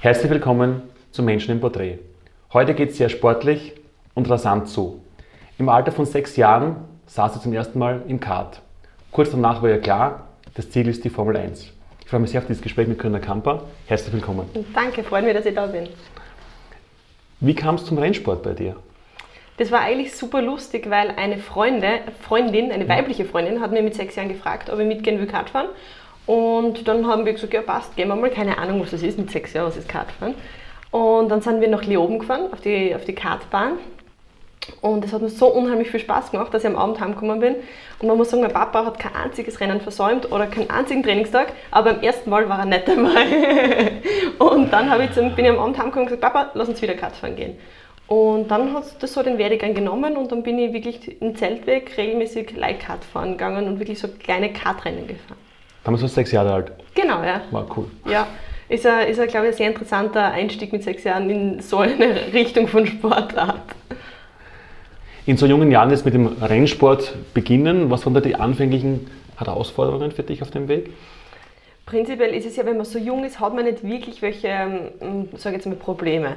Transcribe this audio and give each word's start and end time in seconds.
Herzlich 0.00 0.30
willkommen 0.30 0.82
zu 1.10 1.24
Menschen 1.24 1.50
im 1.50 1.60
Porträt. 1.60 1.98
Heute 2.52 2.74
geht 2.74 2.90
es 2.90 2.98
sehr 2.98 3.08
sportlich 3.08 3.74
und 4.14 4.30
rasant 4.30 4.68
zu. 4.68 5.02
Im 5.58 5.68
Alter 5.68 5.90
von 5.90 6.06
sechs 6.06 6.36
Jahren 6.36 6.76
saß 7.06 7.34
sie 7.34 7.40
zum 7.40 7.52
ersten 7.52 7.80
Mal 7.80 8.02
im 8.06 8.20
Kart. 8.20 8.62
Kurz 9.10 9.32
danach 9.32 9.60
war 9.60 9.70
ihr 9.70 9.80
klar, 9.80 10.28
das 10.54 10.70
Ziel 10.70 10.86
ist 10.86 11.02
die 11.02 11.10
Formel 11.10 11.36
1. 11.36 11.72
Ich 12.04 12.08
freue 12.08 12.20
mich 12.20 12.30
sehr 12.30 12.40
auf 12.40 12.46
dieses 12.46 12.62
Gespräch 12.62 12.86
mit 12.86 12.96
Corinna 12.96 13.18
Kamper. 13.18 13.64
Herzlich 13.86 14.12
willkommen. 14.12 14.48
Danke, 14.72 15.02
freut 15.02 15.24
mich, 15.24 15.34
dass 15.34 15.46
ich 15.46 15.56
da 15.56 15.66
bin. 15.66 15.88
Wie 17.40 17.56
kam 17.56 17.74
es 17.74 17.84
zum 17.84 17.98
Rennsport 17.98 18.44
bei 18.44 18.52
dir? 18.52 18.76
Das 19.56 19.72
war 19.72 19.80
eigentlich 19.80 20.14
super 20.16 20.40
lustig, 20.40 20.88
weil 20.88 21.10
eine 21.10 21.38
Freunde, 21.38 22.02
Freundin, 22.20 22.70
eine 22.70 22.88
weibliche 22.88 23.24
Freundin, 23.24 23.60
hat 23.60 23.72
mir 23.72 23.82
mit 23.82 23.96
sechs 23.96 24.14
Jahren 24.14 24.28
gefragt, 24.28 24.70
ob 24.70 24.78
ich 24.78 24.86
mitgehen 24.86 25.18
will 25.18 25.26
Kart 25.26 25.50
fahren. 25.50 25.66
Und 26.28 26.86
dann 26.86 27.06
haben 27.06 27.24
wir 27.24 27.32
gesagt, 27.32 27.54
ja 27.54 27.62
passt, 27.62 27.96
gehen 27.96 28.08
wir 28.08 28.14
mal, 28.14 28.28
keine 28.28 28.58
Ahnung, 28.58 28.82
was 28.82 28.90
das 28.90 29.02
ist 29.02 29.18
mit 29.18 29.30
sechs 29.30 29.54
Jahren, 29.54 29.66
was 29.66 29.78
ist 29.78 29.88
Kartfahren. 29.88 30.34
Und 30.90 31.30
dann 31.30 31.40
sind 31.40 31.62
wir 31.62 31.68
nach 31.68 31.84
Leoben 31.84 32.18
gefahren, 32.18 32.52
auf 32.52 32.60
die, 32.60 32.94
auf 32.94 33.06
die 33.06 33.14
Kartbahn. 33.14 33.78
Und 34.82 35.06
es 35.06 35.14
hat 35.14 35.22
mir 35.22 35.30
so 35.30 35.46
unheimlich 35.46 35.90
viel 35.90 36.00
Spaß 36.00 36.30
gemacht, 36.30 36.52
dass 36.52 36.64
ich 36.64 36.68
am 36.68 36.76
Abend 36.76 37.00
heimgekommen 37.00 37.40
bin. 37.40 37.56
Und 37.98 38.08
man 38.08 38.18
muss 38.18 38.28
sagen, 38.28 38.42
mein 38.42 38.52
Papa 38.52 38.84
hat 38.84 38.98
kein 38.98 39.14
einziges 39.14 39.58
Rennen 39.58 39.80
versäumt 39.80 40.30
oder 40.30 40.46
keinen 40.48 40.68
einzigen 40.68 41.02
Trainingstag, 41.02 41.54
aber 41.70 41.94
beim 41.94 42.02
ersten 42.02 42.28
Mal 42.28 42.46
war 42.46 42.58
er 42.58 42.66
nicht 42.66 42.86
dabei. 42.86 44.02
und 44.38 44.70
dann 44.70 45.00
ich 45.00 45.12
zum, 45.12 45.34
bin 45.34 45.46
ich 45.46 45.50
am 45.50 45.58
Abend 45.58 45.78
heimgekommen 45.78 46.08
und 46.08 46.14
gesagt, 46.14 46.34
Papa, 46.34 46.50
lass 46.52 46.68
uns 46.68 46.82
wieder 46.82 46.92
Kartfahren 46.92 47.36
gehen. 47.36 47.58
Und 48.06 48.50
dann 48.50 48.74
hat 48.74 48.84
das 49.02 49.14
so 49.14 49.22
den 49.22 49.38
Werdegang 49.38 49.72
genommen 49.72 50.18
und 50.18 50.30
dann 50.30 50.42
bin 50.42 50.58
ich 50.58 50.74
wirklich 50.74 51.22
im 51.22 51.34
Zeltweg 51.36 51.96
regelmäßig 51.96 52.54
Leitkart 52.54 53.02
fahren 53.02 53.30
gegangen 53.30 53.66
und 53.66 53.78
wirklich 53.78 53.98
so 53.98 54.08
kleine 54.08 54.52
Kartrennen 54.52 55.06
gefahren. 55.06 55.47
Damals 55.88 56.02
warst 56.02 56.16
du 56.16 56.20
sechs 56.20 56.32
Jahre 56.32 56.52
alt. 56.52 56.72
Genau, 56.94 57.22
ja. 57.22 57.40
War 57.50 57.66
cool. 57.74 57.86
Ja, 58.04 58.26
ist, 58.68 58.86
ein, 58.86 59.08
ist 59.08 59.16
glaube 59.28 59.46
ich, 59.46 59.52
ein 59.52 59.56
sehr 59.56 59.68
interessanter 59.68 60.22
Einstieg 60.22 60.70
mit 60.70 60.82
sechs 60.82 61.02
Jahren 61.02 61.30
in 61.30 61.60
so 61.60 61.78
eine 61.78 62.30
Richtung 62.30 62.68
von 62.68 62.86
Sportart. 62.86 63.62
In 65.24 65.38
so 65.38 65.46
jungen 65.46 65.70
Jahren 65.70 65.88
jetzt 65.88 66.04
mit 66.04 66.12
dem 66.12 66.26
Rennsport 66.26 67.14
beginnen, 67.32 67.88
was 67.88 68.04
waren 68.04 68.12
da 68.12 68.20
die 68.20 68.34
anfänglichen 68.34 69.10
Herausforderungen 69.38 70.12
für 70.12 70.22
dich 70.22 70.42
auf 70.42 70.50
dem 70.50 70.68
Weg? 70.68 70.92
Prinzipiell 71.86 72.34
ist 72.34 72.44
es 72.44 72.56
ja, 72.56 72.66
wenn 72.66 72.76
man 72.76 72.84
so 72.84 72.98
jung 72.98 73.24
ist, 73.24 73.40
hat 73.40 73.54
man 73.54 73.64
nicht 73.64 73.82
wirklich 73.82 74.20
welche, 74.20 74.48
ähm, 74.48 75.30
sage 75.38 75.56
jetzt 75.56 75.64
mal, 75.64 75.74
Probleme. 75.74 76.36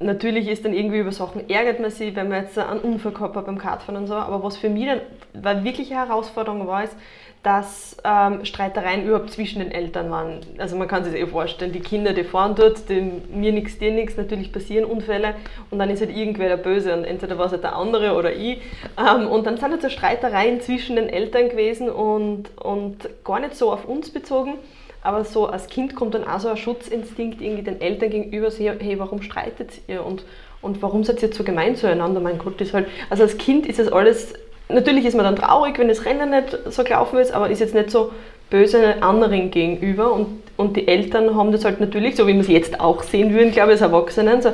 Natürlich 0.00 0.48
ist 0.48 0.64
dann 0.64 0.72
irgendwie 0.72 1.00
über 1.00 1.12
Sachen 1.12 1.50
ärgert 1.50 1.78
man 1.78 1.90
sich, 1.90 2.16
wenn 2.16 2.30
man 2.30 2.44
jetzt 2.44 2.56
einen 2.56 2.80
Unfall 2.80 3.12
gehabt 3.12 3.36
hat 3.36 3.44
beim 3.44 3.58
Kartfahren 3.58 4.00
und 4.00 4.06
so. 4.06 4.14
Aber 4.14 4.42
was 4.42 4.56
für 4.56 4.70
mich 4.70 4.86
dann 4.86 5.00
war 5.42 5.62
wirklich 5.62 5.90
eine 5.90 6.08
Herausforderung 6.08 6.66
war, 6.66 6.84
ist, 6.84 6.96
dass 7.42 7.96
ähm, 8.04 8.44
Streitereien 8.44 9.06
überhaupt 9.06 9.30
zwischen 9.30 9.60
den 9.60 9.70
Eltern 9.70 10.10
waren. 10.10 10.40
Also 10.58 10.76
man 10.76 10.88
kann 10.88 11.04
sich 11.04 11.12
das 11.12 11.22
eh 11.22 11.26
vorstellen, 11.26 11.72
die 11.72 11.80
Kinder, 11.80 12.12
die 12.12 12.24
fahren 12.24 12.54
dort, 12.56 12.88
dem, 12.88 13.22
mir 13.32 13.52
nichts, 13.52 13.78
dir 13.78 13.92
nichts, 13.92 14.16
natürlich 14.16 14.52
passieren 14.52 14.84
Unfälle 14.84 15.34
und 15.70 15.78
dann 15.78 15.88
ist 15.88 16.00
halt 16.00 16.14
irgendwer 16.14 16.48
der 16.48 16.56
Böse 16.56 16.92
und 16.94 17.04
entweder 17.04 17.38
war 17.38 17.46
es 17.46 17.52
halt 17.52 17.62
der 17.62 17.76
andere 17.76 18.14
oder 18.14 18.32
ich. 18.32 18.58
Ähm, 18.98 19.28
und 19.28 19.46
dann 19.46 19.56
sind 19.56 19.70
halt 19.70 19.82
so 19.82 19.88
Streitereien 19.88 20.60
zwischen 20.60 20.96
den 20.96 21.08
Eltern 21.08 21.48
gewesen 21.48 21.88
und, 21.88 22.50
und 22.60 23.08
gar 23.24 23.40
nicht 23.40 23.54
so 23.54 23.72
auf 23.72 23.84
uns 23.84 24.10
bezogen, 24.10 24.54
aber 25.02 25.24
so 25.24 25.46
als 25.46 25.68
Kind 25.68 25.94
kommt 25.94 26.14
dann 26.14 26.24
auch 26.24 26.40
so 26.40 26.48
ein 26.48 26.56
Schutzinstinkt 26.56 27.40
irgendwie 27.40 27.62
den 27.62 27.80
Eltern 27.80 28.10
gegenüber, 28.10 28.50
so, 28.50 28.64
hey, 28.64 28.98
warum 28.98 29.22
streitet 29.22 29.70
ihr 29.86 30.04
und, 30.04 30.24
und 30.60 30.82
warum 30.82 31.04
seid 31.04 31.22
ihr 31.22 31.32
so 31.32 31.44
gemein 31.44 31.76
zueinander? 31.76 32.20
Mein 32.20 32.38
Gott, 32.38 32.60
das 32.60 32.74
halt, 32.74 32.88
also 33.10 33.22
als 33.22 33.38
Kind 33.38 33.66
ist 33.66 33.78
das 33.78 33.92
alles 33.92 34.34
natürlich 34.68 35.04
ist 35.04 35.14
man 35.14 35.24
dann 35.24 35.36
traurig, 35.36 35.78
wenn 35.78 35.88
das 35.88 36.04
Rennen 36.04 36.30
nicht 36.30 36.58
so 36.70 36.84
gelaufen 36.84 37.18
ist, 37.18 37.32
aber 37.32 37.50
ist 37.50 37.60
jetzt 37.60 37.74
nicht 37.74 37.90
so 37.90 38.12
böse 38.50 39.02
anderen 39.02 39.50
gegenüber. 39.50 40.12
Und, 40.12 40.42
und 40.56 40.76
die 40.76 40.88
Eltern 40.88 41.34
haben 41.34 41.52
das 41.52 41.64
halt 41.64 41.80
natürlich, 41.80 42.16
so 42.16 42.26
wie 42.26 42.34
wir 42.34 42.40
es 42.40 42.48
jetzt 42.48 42.80
auch 42.80 43.02
sehen 43.02 43.32
würden, 43.32 43.52
glaube 43.52 43.72
ich, 43.72 43.80
als 43.80 43.82
Erwachsenen, 43.82 44.42
so, 44.42 44.52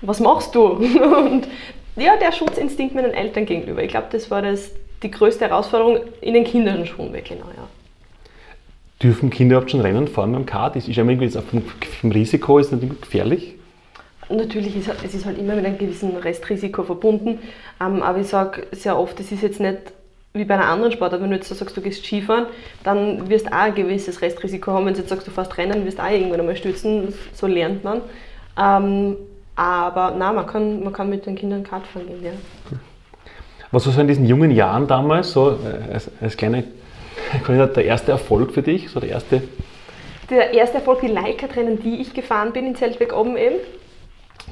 was 0.00 0.20
machst 0.20 0.54
du? 0.54 0.62
Und 0.66 1.48
ja, 1.96 2.16
der 2.16 2.32
Schutzinstinkt 2.32 2.94
meinen 2.94 3.14
Eltern 3.14 3.46
gegenüber. 3.46 3.82
Ich 3.82 3.88
glaube, 3.88 4.08
das 4.10 4.30
war 4.30 4.42
das, 4.42 4.70
die 5.02 5.10
größte 5.10 5.48
Herausforderung 5.48 6.00
in 6.20 6.34
den 6.34 6.44
Kindern 6.44 6.86
schon, 6.86 7.12
wirklich, 7.12 7.38
genau, 7.38 7.50
ja. 7.56 7.66
Dürfen 9.02 9.30
Kinder 9.30 9.56
überhaupt 9.56 9.70
schon 9.70 9.80
Rennen 9.80 10.08
fahren 10.08 10.32
beim 10.32 10.46
Kart? 10.46 10.76
Ist, 10.76 10.88
ist 10.88 10.96
irgendwie 10.96 11.28
vom, 11.28 11.62
vom 12.00 12.12
Risiko 12.12 12.58
ist 12.58 12.72
das 12.72 12.80
gefährlich? 12.80 13.55
Natürlich 14.28 14.76
ist 14.76 14.90
es 15.04 15.14
ist 15.14 15.24
halt 15.24 15.38
immer 15.38 15.54
mit 15.54 15.64
einem 15.64 15.78
gewissen 15.78 16.16
Restrisiko 16.16 16.82
verbunden, 16.82 17.38
ähm, 17.80 18.02
aber 18.02 18.18
ich 18.18 18.26
sage 18.26 18.66
sehr 18.72 18.98
oft, 18.98 19.18
es 19.20 19.30
ist 19.30 19.42
jetzt 19.42 19.60
nicht 19.60 19.78
wie 20.32 20.44
bei 20.44 20.54
einer 20.54 20.66
anderen 20.66 20.92
Sportart, 20.92 21.22
wenn 21.22 21.30
du 21.30 21.36
jetzt 21.36 21.48
sagst, 21.48 21.76
du 21.76 21.80
gehst 21.80 22.04
Skifahren, 22.04 22.46
dann 22.84 23.28
wirst 23.30 23.46
du 23.46 23.52
auch 23.52 23.56
ein 23.56 23.74
gewisses 23.74 24.20
Restrisiko 24.20 24.72
haben. 24.72 24.84
Wenn 24.84 24.92
du 24.92 25.00
jetzt 25.00 25.08
sagst, 25.08 25.26
du 25.26 25.30
fährst 25.30 25.56
Rennen, 25.56 25.86
wirst 25.86 25.98
du 25.98 26.02
auch 26.02 26.10
irgendwann 26.10 26.40
einmal 26.40 26.56
stürzen, 26.56 27.14
so 27.32 27.46
lernt 27.46 27.84
man. 27.84 28.02
Ähm, 28.60 29.16
aber 29.54 30.10
nein, 30.10 30.34
man 30.34 30.46
kann, 30.46 30.84
man 30.84 30.92
kann 30.92 31.08
mit 31.08 31.24
den 31.24 31.36
Kindern 31.36 31.64
Kart 31.64 31.86
fahren 31.86 32.06
gehen, 32.06 32.22
ja. 32.22 32.30
Was 33.72 33.86
war 33.86 33.92
so 33.92 34.00
in 34.00 34.08
diesen 34.08 34.26
jungen 34.26 34.50
Jahren 34.50 34.86
damals, 34.86 35.32
so 35.32 35.50
äh, 35.50 35.92
als, 35.92 36.10
als 36.20 36.36
kleine 36.36 36.64
der 37.48 37.84
erste 37.84 38.12
Erfolg 38.12 38.52
für 38.52 38.62
dich? 38.62 38.90
So 38.90 39.00
der 39.00 39.10
erste 39.10 39.42
der 40.28 40.52
erste 40.54 40.78
Erfolg, 40.78 41.00
die 41.00 41.06
Leica-Rennen, 41.06 41.80
die 41.80 42.00
ich 42.00 42.12
gefahren 42.12 42.52
bin 42.52 42.66
in 42.66 42.74
Zeltweg 42.74 43.16
oben 43.16 43.36
eben, 43.36 43.56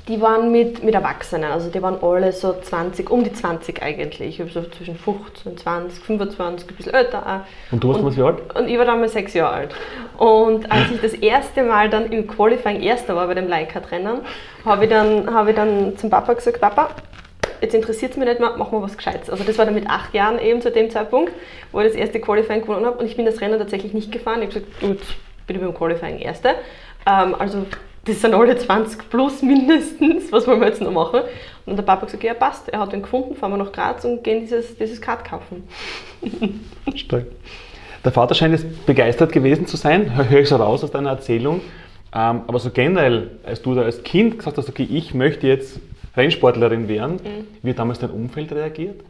die 0.06 0.20
waren 0.20 0.52
mit, 0.52 0.84
mit 0.84 0.94
Erwachsenen, 0.94 1.50
also 1.50 1.70
die 1.70 1.80
waren 1.80 2.02
alle 2.02 2.30
so 2.32 2.52
20, 2.52 3.08
um 3.10 3.24
die 3.24 3.32
20 3.32 3.82
eigentlich. 3.82 4.20
Ich 4.20 4.40
habe 4.40 4.50
so 4.50 4.62
zwischen 4.62 4.96
15, 4.96 5.56
20, 5.56 6.04
25, 6.04 6.68
ein 6.68 6.76
bisschen 6.76 6.92
älter 6.92 7.26
auch. 7.26 7.72
Und 7.72 7.82
du 7.82 7.88
warst 7.88 8.00
damals 8.00 8.16
wie 8.18 8.22
alt? 8.22 8.54
Und 8.54 8.68
ich 8.68 8.76
war 8.76 8.84
damals 8.84 9.14
sechs 9.14 9.32
Jahre 9.32 9.54
alt. 9.54 9.74
Und 10.18 10.70
als 10.70 10.90
ich 10.90 11.00
das 11.00 11.14
erste 11.14 11.62
Mal 11.62 11.88
dann 11.88 12.12
im 12.12 12.26
Qualifying 12.26 12.82
Erster 12.82 13.16
war 13.16 13.26
bei 13.26 13.34
dem 13.34 13.48
Leica-Rennen, 13.48 14.20
habe 14.66 14.84
ich, 14.84 14.90
dann, 14.90 15.32
hab 15.32 15.48
ich 15.48 15.56
dann 15.56 15.96
zum 15.96 16.10
Papa 16.10 16.34
gesagt, 16.34 16.60
Papa, 16.60 16.90
jetzt 17.62 17.74
interessiert 17.74 18.10
es 18.12 18.18
mich 18.18 18.28
nicht 18.28 18.40
mehr, 18.40 18.58
machen 18.58 18.72
wir 18.72 18.82
was 18.82 18.98
Gescheites. 18.98 19.30
Also 19.30 19.42
das 19.42 19.56
war 19.56 19.64
dann 19.64 19.74
mit 19.74 19.88
acht 19.88 20.12
Jahren 20.12 20.38
eben 20.38 20.60
zu 20.60 20.70
dem 20.70 20.90
Zeitpunkt, 20.90 21.32
wo 21.72 21.80
ich 21.80 21.86
das 21.86 21.96
erste 21.96 22.20
Qualifying 22.20 22.60
gewonnen 22.60 22.84
habe 22.84 22.98
und 22.98 23.06
ich 23.06 23.16
bin 23.16 23.24
das 23.24 23.40
Rennen 23.40 23.58
tatsächlich 23.58 23.94
nicht 23.94 24.12
gefahren. 24.12 24.42
Ich 24.42 24.54
habe 24.54 24.60
gesagt, 24.60 24.80
gut, 24.80 25.00
bin 25.46 25.56
ich 25.56 25.62
beim 25.62 25.74
Qualifying 25.74 26.18
Erster. 26.18 26.56
Ähm, 27.06 27.34
also 27.38 27.64
das 28.04 28.20
sind 28.20 28.34
alle 28.34 28.56
20 28.56 29.08
plus 29.08 29.42
mindestens, 29.42 30.30
was 30.30 30.46
wollen 30.46 30.60
wir 30.60 30.68
jetzt 30.68 30.80
noch 30.80 30.92
machen? 30.92 31.20
Und 31.66 31.76
der 31.76 31.82
Papa 31.82 32.02
hat 32.02 32.08
gesagt, 32.08 32.24
ja 32.24 32.34
passt, 32.34 32.68
er 32.68 32.80
hat 32.80 32.92
den 32.92 33.02
gefunden, 33.02 33.34
fahren 33.34 33.52
wir 33.52 33.58
nach 33.58 33.72
Graz 33.72 34.04
und 34.04 34.22
gehen 34.22 34.40
dieses, 34.40 34.76
dieses 34.76 35.00
Kart 35.00 35.24
kaufen. 35.24 35.64
Stark. 36.94 37.26
Der 38.04 38.12
Vater 38.12 38.34
scheint 38.34 38.52
jetzt 38.52 38.84
begeistert 38.84 39.32
gewesen 39.32 39.66
zu 39.66 39.78
sein, 39.78 40.28
höre 40.28 40.40
ich 40.40 40.48
so 40.48 40.56
raus 40.56 40.84
aus 40.84 40.90
deiner 40.90 41.10
Erzählung. 41.10 41.62
Ähm, 42.14 42.42
aber 42.46 42.58
so 42.58 42.70
generell, 42.70 43.30
als 43.44 43.62
du 43.62 43.74
da 43.74 43.82
als 43.82 44.02
Kind 44.02 44.38
gesagt 44.38 44.58
hast, 44.58 44.68
okay, 44.68 44.86
ich 44.88 45.14
möchte 45.14 45.46
jetzt 45.46 45.80
Rennsportlerin 46.16 46.86
werden, 46.88 47.14
mhm. 47.14 47.46
wie 47.62 47.70
hat 47.70 47.78
damals 47.78 47.98
dein 47.98 48.10
Umfeld 48.10 48.52
reagiert? 48.52 49.00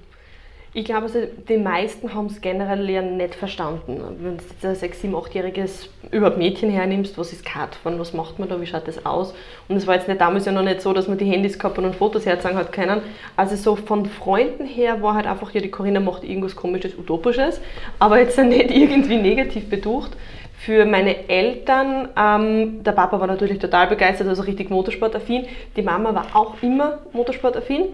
Ich 0.77 0.85
glaube, 0.85 1.03
also 1.03 1.21
die 1.49 1.57
meisten 1.57 2.15
haben 2.15 2.27
es 2.27 2.41
generell 2.41 2.91
ja 2.91 3.01
nicht 3.01 3.37
verstanden. 3.37 4.03
Wenn 4.19 4.39
du 4.39 4.43
jetzt 4.43 4.83
ein 4.83 4.91
6-, 4.91 5.05
7-, 5.05 5.15
8-jähriges 5.15 5.87
überhaupt 6.11 6.37
Mädchen 6.37 6.69
hernimmst, 6.69 7.17
was 7.17 7.33
ist 7.33 7.47
Kartfahren, 7.47 8.01
was 8.01 8.13
macht 8.13 8.41
man 8.41 8.49
da, 8.49 8.61
wie 8.61 8.67
schaut 8.67 8.89
das 8.89 9.07
aus? 9.07 9.35
Und 9.69 9.77
es 9.77 9.87
war 9.87 9.95
jetzt 9.95 10.09
nicht 10.09 10.21
damals 10.21 10.47
ja 10.47 10.53
noch 10.53 10.65
nicht 10.65 10.83
so, 10.83 10.93
dass 10.93 11.07
man 11.07 11.17
die 11.17 11.27
Handys 11.27 11.61
gehabt 11.61 11.79
und 11.79 11.95
Fotos 11.95 12.27
herzeigen 12.27 12.59
hat 12.59 12.73
können. 12.73 13.03
Also 13.37 13.55
so 13.55 13.77
von 13.77 14.07
Freunden 14.07 14.67
her 14.67 15.01
war 15.01 15.15
halt 15.15 15.29
einfach, 15.29 15.55
ja, 15.55 15.61
die 15.61 15.71
Corinna 15.71 16.01
macht 16.01 16.25
irgendwas 16.25 16.57
komisches, 16.57 16.99
utopisches, 16.99 17.61
aber 18.01 18.19
jetzt 18.19 18.37
nicht 18.37 18.73
irgendwie 18.73 19.17
negativ 19.17 19.71
beducht. 19.71 20.17
Für 20.59 20.87
meine 20.87 21.29
Eltern, 21.29 22.09
ähm, 22.19 22.83
der 22.83 22.93
Papa 22.93 23.21
war 23.21 23.29
natürlich 23.29 23.61
total 23.61 23.87
begeistert, 23.87 24.27
also 24.27 24.43
richtig 24.43 24.71
motorsportaffin. 24.71 25.47
Die 25.77 25.83
Mama 25.83 26.13
war 26.17 26.27
auch 26.35 26.61
immer 26.63 26.99
motorsportaffin. 27.13 27.91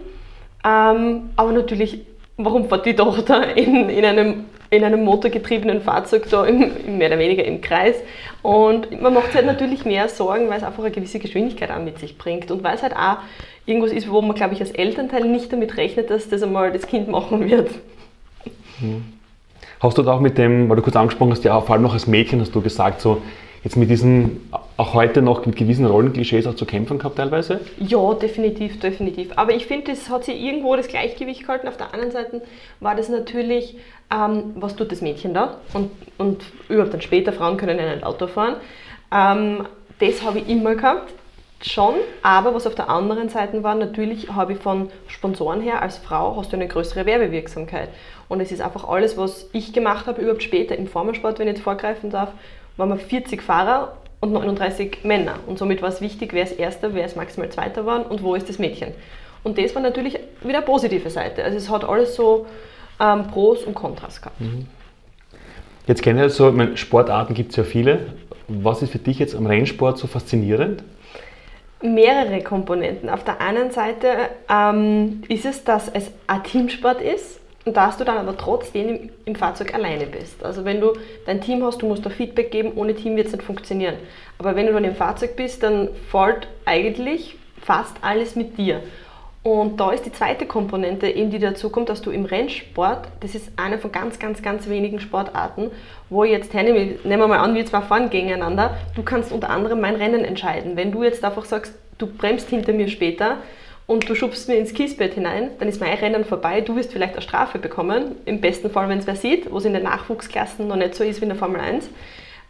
Ähm, 0.63 1.29
aber 1.35 1.51
natürlich 1.51 2.01
warum 2.37 2.67
fährt 2.67 2.85
die 2.85 2.95
Tochter 2.95 3.55
in, 3.55 3.89
in, 3.89 4.05
einem, 4.05 4.45
in 4.69 4.83
einem 4.83 5.03
motorgetriebenen 5.03 5.81
Fahrzeug 5.81 6.29
da 6.29 6.45
im, 6.45 6.97
mehr 6.97 7.09
oder 7.09 7.19
weniger 7.19 7.43
im 7.45 7.61
Kreis? 7.61 7.95
Und 8.41 9.01
man 9.01 9.13
macht 9.13 9.27
sich 9.27 9.35
halt 9.35 9.45
natürlich 9.45 9.85
mehr 9.85 10.09
Sorgen, 10.09 10.49
weil 10.49 10.57
es 10.57 10.63
einfach 10.63 10.83
eine 10.83 10.91
gewisse 10.91 11.19
Geschwindigkeit 11.19 11.71
auch 11.71 11.81
mit 11.81 11.99
sich 11.99 12.17
bringt 12.17 12.49
und 12.51 12.63
weil 12.63 12.75
es 12.75 12.83
halt 12.83 12.95
auch 12.95 13.17
irgendwas 13.65 13.91
ist, 13.91 14.09
wo 14.09 14.21
man, 14.21 14.35
glaube 14.35 14.53
ich, 14.53 14.61
als 14.61 14.71
Elternteil 14.71 15.25
nicht 15.25 15.53
damit 15.53 15.77
rechnet, 15.77 16.09
dass 16.09 16.29
das 16.29 16.41
einmal 16.41 16.71
das 16.71 16.87
Kind 16.87 17.07
machen 17.07 17.49
wird. 17.49 17.69
Hm. 18.79 19.03
Hast 19.79 19.97
du 19.97 20.03
da 20.03 20.13
auch 20.13 20.19
mit 20.19 20.37
dem, 20.37 20.69
weil 20.69 20.75
du 20.75 20.81
kurz 20.83 20.95
angesprochen 20.95 21.31
hast, 21.31 21.43
ja, 21.43 21.59
vor 21.59 21.73
allem 21.73 21.83
noch 21.83 21.93
als 21.93 22.07
Mädchen 22.07 22.39
hast 22.39 22.53
du 22.53 22.61
gesagt, 22.61 23.01
so 23.01 23.21
jetzt 23.63 23.75
mit 23.77 23.89
diesen, 23.89 24.49
auch 24.77 24.93
heute 24.93 25.21
noch 25.21 25.45
mit 25.45 25.55
gewissen 25.55 25.85
Rollenklischees 25.85 26.47
auch 26.47 26.55
zu 26.55 26.65
kämpfen 26.65 26.97
gehabt 26.97 27.17
teilweise? 27.17 27.59
Ja, 27.79 28.13
definitiv, 28.13 28.79
definitiv. 28.79 29.31
Aber 29.35 29.53
ich 29.53 29.67
finde, 29.67 29.91
das 29.91 30.09
hat 30.09 30.25
sich 30.25 30.41
irgendwo 30.41 30.75
das 30.75 30.87
Gleichgewicht 30.87 31.41
gehalten. 31.41 31.67
Auf 31.67 31.77
der 31.77 31.93
anderen 31.93 32.11
Seite 32.11 32.41
war 32.79 32.95
das 32.95 33.09
natürlich, 33.09 33.77
ähm, 34.11 34.53
was 34.55 34.75
tut 34.75 34.91
das 34.91 35.01
Mädchen 35.01 35.33
da? 35.33 35.57
Und, 35.73 35.91
und 36.17 36.43
überhaupt 36.69 36.93
dann 36.93 37.01
später, 37.01 37.33
Frauen 37.33 37.57
können 37.57 37.77
ja 37.77 37.93
nicht 37.93 38.03
Auto 38.03 38.27
fahren. 38.27 38.55
Ähm, 39.13 39.67
das 39.99 40.23
habe 40.23 40.39
ich 40.39 40.49
immer 40.49 40.75
gehabt 40.75 41.13
schon, 41.63 41.95
aber 42.23 42.55
was 42.55 42.65
auf 42.65 42.73
der 42.73 42.89
anderen 42.89 43.29
Seite 43.29 43.61
war, 43.61 43.75
natürlich 43.75 44.31
habe 44.31 44.53
ich 44.53 44.59
von 44.59 44.89
Sponsoren 45.07 45.61
her, 45.61 45.81
als 45.81 45.99
Frau 45.99 46.35
hast 46.37 46.51
du 46.51 46.55
eine 46.55 46.67
größere 46.67 47.05
Werbewirksamkeit. 47.05 47.89
Und 48.27 48.39
es 48.39 48.51
ist 48.51 48.61
einfach 48.61 48.87
alles, 48.87 49.17
was 49.17 49.49
ich 49.53 49.73
gemacht 49.73 50.07
habe, 50.07 50.21
überhaupt 50.21 50.41
später 50.41 50.75
im 50.75 50.87
Formelsport, 50.87 51.37
wenn 51.37 51.47
ich 51.47 51.55
jetzt 51.55 51.63
vorgreifen 51.63 52.09
darf, 52.09 52.29
waren 52.77 52.89
wir 52.89 52.97
40 52.97 53.41
Fahrer 53.41 53.97
und 54.21 54.33
39 54.33 55.03
Männer. 55.03 55.35
Und 55.47 55.57
somit 55.57 55.81
war 55.81 55.89
es 55.89 56.01
wichtig, 56.01 56.33
wer 56.33 56.43
ist 56.43 56.57
Erster, 56.57 56.93
wer 56.93 57.05
ist 57.05 57.17
maximal 57.17 57.49
Zweiter 57.49 57.85
war 57.85 58.09
und 58.09 58.23
wo 58.23 58.35
ist 58.35 58.47
das 58.47 58.59
Mädchen. 58.59 58.93
Und 59.43 59.57
das 59.57 59.73
war 59.75 59.81
natürlich 59.81 60.19
wieder 60.41 60.59
eine 60.59 60.65
positive 60.65 61.09
Seite. 61.09 61.43
Also 61.43 61.57
es 61.57 61.69
hat 61.69 61.83
alles 61.83 62.15
so 62.15 62.45
ähm, 62.99 63.27
Pros 63.27 63.63
und 63.63 63.73
Kontras 63.73 64.21
gehabt. 64.21 64.39
Mhm. 64.39 64.67
Jetzt 65.87 66.05
wir 66.05 66.29
so, 66.29 66.49
ich 66.49 66.55
meine, 66.55 66.77
Sportarten 66.77 67.33
gibt 67.33 67.49
es 67.49 67.57
ja 67.57 67.63
viele. 67.63 68.13
Was 68.47 68.83
ist 68.83 68.91
für 68.91 68.99
dich 68.99 69.17
jetzt 69.17 69.35
am 69.35 69.47
Rennsport 69.47 69.97
so 69.97 70.07
faszinierend? 70.07 70.83
Mehrere 71.81 72.43
Komponenten. 72.43 73.09
Auf 73.09 73.23
der 73.23 73.41
einen 73.41 73.71
Seite 73.71 74.07
ähm, 74.47 75.23
ist 75.27 75.45
es, 75.45 75.63
dass 75.63 75.89
es 75.89 76.11
ein 76.27 76.43
Teamsport 76.43 77.01
ist 77.01 77.40
und 77.65 77.77
dass 77.77 77.97
du 77.97 78.03
dann 78.03 78.17
aber 78.17 78.37
trotzdem 78.37 78.89
im, 78.89 79.09
im, 79.25 79.35
Fahrzeug 79.35 79.73
alleine 79.73 80.05
bist. 80.07 80.43
Also 80.43 80.65
wenn 80.65 80.81
du 80.81 80.93
dein 81.25 81.41
Team 81.41 81.63
hast, 81.63 81.81
du 81.81 81.87
musst 81.87 82.05
da 82.05 82.09
Feedback 82.09 82.51
geben, 82.51 82.71
ohne 82.75 82.95
Team 82.95 83.15
wird 83.15 83.27
es 83.27 83.33
nicht 83.33 83.43
funktionieren. 83.43 83.95
Aber 84.39 84.55
wenn 84.55 84.65
du 84.65 84.73
dann 84.73 84.83
im 84.83 84.95
Fahrzeug 84.95 85.35
bist, 85.35 85.61
dann 85.63 85.89
fällt 86.09 86.47
eigentlich 86.65 87.35
fast 87.61 87.95
alles 88.01 88.35
mit 88.35 88.57
dir. 88.57 88.81
Und 89.43 89.79
da 89.79 89.91
ist 89.91 90.05
die 90.05 90.11
zweite 90.11 90.45
Komponente 90.45 91.07
eben, 91.07 91.31
die 91.31 91.39
dazu 91.39 91.71
kommt, 91.71 91.89
dass 91.89 92.03
du 92.03 92.11
im 92.11 92.25
Rennsport, 92.25 93.07
das 93.21 93.33
ist 93.33 93.51
eine 93.57 93.79
von 93.79 93.91
ganz, 93.91 94.19
ganz, 94.19 94.43
ganz 94.43 94.69
wenigen 94.69 94.99
Sportarten, 94.99 95.71
wo 96.11 96.23
jetzt 96.23 96.53
hernehme, 96.53 96.97
nehmen 97.03 97.23
wir 97.23 97.27
mal 97.27 97.39
an, 97.39 97.55
wir 97.55 97.65
zwei 97.65 97.81
fahren 97.81 98.11
gegeneinander, 98.11 98.77
du 98.95 99.01
kannst 99.01 99.31
unter 99.31 99.49
anderem 99.49 99.81
mein 99.81 99.95
Rennen 99.95 100.23
entscheiden. 100.23 100.77
Wenn 100.77 100.91
du 100.91 101.03
jetzt 101.03 101.23
einfach 101.23 101.45
sagst, 101.45 101.73
du 101.97 102.05
bremst 102.05 102.49
hinter 102.49 102.73
mir 102.73 102.87
später 102.87 103.37
und 103.87 104.07
du 104.09 104.15
schubst 104.15 104.47
mir 104.47 104.55
ins 104.55 104.73
Kiesbett 104.73 105.15
hinein, 105.15 105.51
dann 105.59 105.67
ist 105.67 105.81
mein 105.81 105.97
Rennen 105.97 106.25
vorbei, 106.25 106.61
du 106.61 106.75
wirst 106.75 106.91
vielleicht 106.93 107.13
eine 107.13 107.21
Strafe 107.21 107.59
bekommen, 107.59 108.15
im 108.25 108.41
besten 108.41 108.69
Fall, 108.69 108.89
wenn 108.89 108.99
es 108.99 109.07
wer 109.07 109.15
sieht, 109.15 109.51
wo 109.51 109.57
es 109.57 109.65
in 109.65 109.73
den 109.73 109.83
Nachwuchsklassen 109.83 110.67
noch 110.67 110.75
nicht 110.75 110.95
so 110.95 111.03
ist 111.03 111.19
wie 111.21 111.25
in 111.25 111.29
der 111.29 111.37
Formel 111.37 111.59
1. 111.59 111.89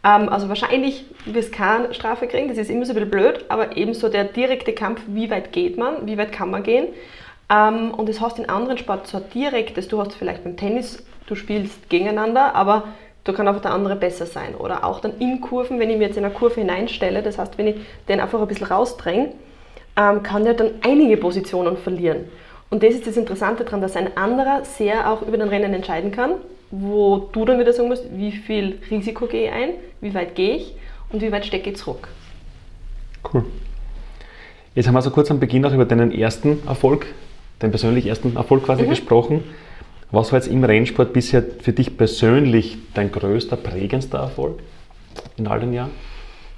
Ähm, 0.04 0.28
also 0.28 0.48
wahrscheinlich 0.48 1.04
wirst 1.26 1.52
du 1.52 1.56
keine 1.56 1.94
Strafe 1.94 2.26
kriegen, 2.26 2.48
das 2.48 2.58
ist 2.58 2.70
immer 2.70 2.84
so 2.84 2.92
ein 2.92 2.94
bisschen 2.96 3.10
blöd, 3.10 3.44
aber 3.48 3.76
ebenso 3.76 4.08
der 4.08 4.24
direkte 4.24 4.72
Kampf, 4.72 5.02
wie 5.08 5.30
weit 5.30 5.52
geht 5.52 5.78
man, 5.78 6.06
wie 6.06 6.18
weit 6.18 6.32
kann 6.32 6.50
man 6.50 6.62
gehen. 6.62 6.88
Ähm, 7.50 7.92
und 7.92 8.08
das 8.08 8.20
hast 8.20 8.38
in 8.38 8.48
anderen 8.48 8.78
Sporten 8.78 9.06
so 9.06 9.20
direktes, 9.20 9.88
du 9.88 10.00
hast 10.00 10.14
vielleicht 10.14 10.44
beim 10.44 10.56
Tennis, 10.56 11.04
du 11.26 11.34
spielst 11.34 11.88
gegeneinander, 11.88 12.54
aber 12.54 12.84
da 13.24 13.32
kann 13.32 13.46
einfach 13.46 13.62
der 13.62 13.72
andere 13.72 13.96
besser 13.96 14.26
sein. 14.26 14.54
Oder 14.54 14.84
auch 14.84 15.00
dann 15.00 15.18
in 15.18 15.40
Kurven, 15.40 15.78
wenn 15.78 15.90
ich 15.90 15.96
mir 15.96 16.06
jetzt 16.06 16.16
in 16.16 16.24
eine 16.24 16.34
Kurve 16.34 16.60
hineinstelle, 16.60 17.22
das 17.22 17.38
heißt, 17.38 17.56
wenn 17.58 17.68
ich 17.68 17.76
den 18.08 18.20
einfach 18.20 18.40
ein 18.40 18.48
bisschen 18.48 18.66
rausdränge, 18.66 19.32
ähm, 19.96 20.22
kann 20.22 20.44
der 20.44 20.54
dann 20.54 20.70
einige 20.82 21.16
Positionen 21.16 21.76
verlieren. 21.76 22.24
Und 22.70 22.82
das 22.82 22.94
ist 22.94 23.06
das 23.06 23.16
Interessante 23.16 23.64
daran, 23.64 23.82
dass 23.82 23.96
ein 23.96 24.16
anderer 24.16 24.64
sehr 24.64 25.10
auch 25.10 25.22
über 25.22 25.36
den 25.36 25.48
Rennen 25.48 25.74
entscheiden 25.74 26.10
kann 26.10 26.32
wo 26.72 27.28
du 27.32 27.44
dann 27.44 27.60
wieder 27.60 27.72
sagen 27.72 27.88
musst, 27.88 28.04
wie 28.16 28.32
viel 28.32 28.78
Risiko 28.90 29.26
gehe 29.26 29.48
ich 29.48 29.52
ein, 29.52 29.70
wie 30.00 30.14
weit 30.14 30.34
gehe 30.34 30.56
ich 30.56 30.74
und 31.10 31.20
wie 31.20 31.30
weit 31.30 31.46
stecke 31.46 31.70
ich 31.70 31.76
zurück. 31.76 32.08
Cool. 33.32 33.44
Jetzt 34.74 34.88
haben 34.88 34.94
wir 34.94 35.02
so 35.02 35.10
kurz 35.10 35.30
am 35.30 35.38
Beginn 35.38 35.64
auch 35.66 35.72
über 35.72 35.84
deinen 35.84 36.10
ersten 36.10 36.66
Erfolg, 36.66 37.06
deinen 37.58 37.70
persönlich 37.70 38.06
ersten 38.06 38.36
Erfolg 38.36 38.64
quasi 38.64 38.84
mhm. 38.84 38.88
gesprochen. 38.88 39.44
Was 40.10 40.32
war 40.32 40.38
jetzt 40.38 40.48
im 40.48 40.64
Rennsport 40.64 41.12
bisher 41.12 41.44
für 41.60 41.74
dich 41.74 41.96
persönlich 41.96 42.78
dein 42.94 43.12
größter, 43.12 43.56
prägendster 43.56 44.18
Erfolg 44.18 44.58
in 45.36 45.46
all 45.46 45.60
den 45.60 45.74
Jahren? 45.74 45.90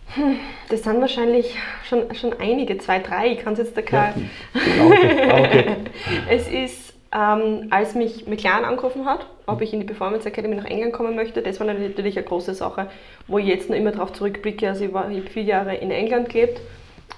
Hm, 0.08 0.38
das 0.68 0.84
sind 0.84 1.00
wahrscheinlich 1.00 1.56
schon, 1.88 2.14
schon 2.14 2.34
einige, 2.38 2.78
zwei, 2.78 2.98
drei. 3.00 3.32
Ich 3.32 3.38
kann 3.38 3.54
es 3.54 3.60
jetzt 3.60 3.76
da 3.76 3.82
kein. 3.82 4.30
Ja, 4.54 4.86
okay. 4.86 5.32
okay. 5.32 5.76
es 6.28 6.48
ist 6.48 6.94
ähm, 7.14 7.68
als 7.70 7.94
mich 7.94 8.26
McLaren 8.26 8.64
angerufen 8.64 9.06
hat, 9.06 9.26
ob 9.46 9.62
ich 9.62 9.72
in 9.72 9.80
die 9.80 9.86
Performance 9.86 10.28
Academy 10.28 10.56
nach 10.56 10.64
England 10.64 10.92
kommen 10.92 11.14
möchte, 11.14 11.42
das 11.42 11.60
war 11.60 11.66
natürlich 11.66 12.16
eine 12.16 12.26
große 12.26 12.54
Sache, 12.54 12.88
wo 13.28 13.38
ich 13.38 13.46
jetzt 13.46 13.70
noch 13.70 13.76
immer 13.76 13.92
darauf 13.92 14.12
zurückblicke. 14.12 14.68
Also 14.68 14.84
ich, 14.84 14.92
war, 14.92 15.10
ich 15.10 15.18
habe 15.18 15.30
vier 15.30 15.44
Jahre 15.44 15.76
in 15.76 15.92
England 15.92 16.28
gelebt 16.28 16.60